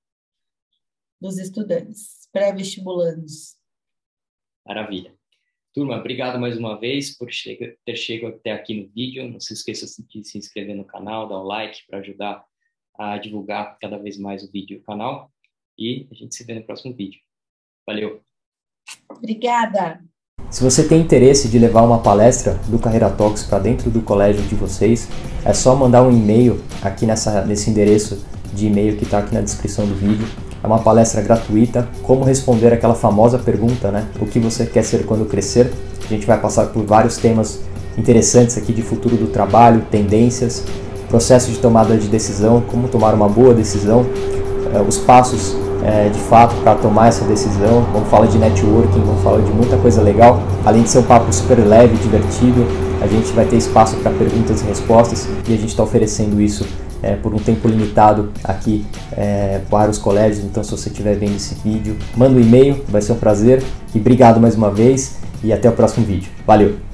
[1.21, 3.57] dos estudantes pré-vestibulandos.
[4.67, 5.17] Maravilha.
[5.77, 7.29] Turma, obrigado mais uma vez por
[7.85, 9.31] ter chegado até aqui no vídeo.
[9.31, 12.43] Não se esqueça de se inscrever no canal, dar um like para ajudar
[12.99, 15.31] a divulgar cada vez mais o vídeo e o canal.
[15.79, 17.21] E a gente se vê no próximo vídeo.
[17.87, 18.23] Valeu!
[19.11, 20.03] Obrigada!
[20.51, 24.43] Se você tem interesse de levar uma palestra do Carreira Talks para dentro do colégio
[24.49, 25.07] de vocês,
[25.45, 29.43] é só mandar um e-mail aqui nessa, nesse endereço de e-mail que está aqui na
[29.43, 30.46] descrição do vídeo.
[30.67, 34.05] É uma palestra gratuita, como responder aquela famosa pergunta, né?
[34.21, 35.73] O que você quer ser quando crescer?
[36.05, 37.61] A gente vai passar por vários temas
[37.97, 40.65] interessantes aqui de futuro do trabalho, tendências,
[41.09, 44.05] processo de tomada de decisão, como tomar uma boa decisão,
[44.75, 47.87] eh, os passos é, de fato para tomar essa decisão.
[47.93, 50.43] Vamos falar de networking, vamos falar de muita coisa legal.
[50.65, 52.67] Além de ser um papo super leve, divertido,
[53.01, 56.67] a gente vai ter espaço para perguntas e respostas e a gente está oferecendo isso
[57.03, 60.45] é, por um tempo limitado aqui é, para os colégios.
[60.45, 63.63] Então, se você estiver vendo esse vídeo, manda um e-mail, vai ser um prazer.
[63.95, 66.31] E obrigado mais uma vez e até o próximo vídeo.
[66.47, 66.86] Valeu!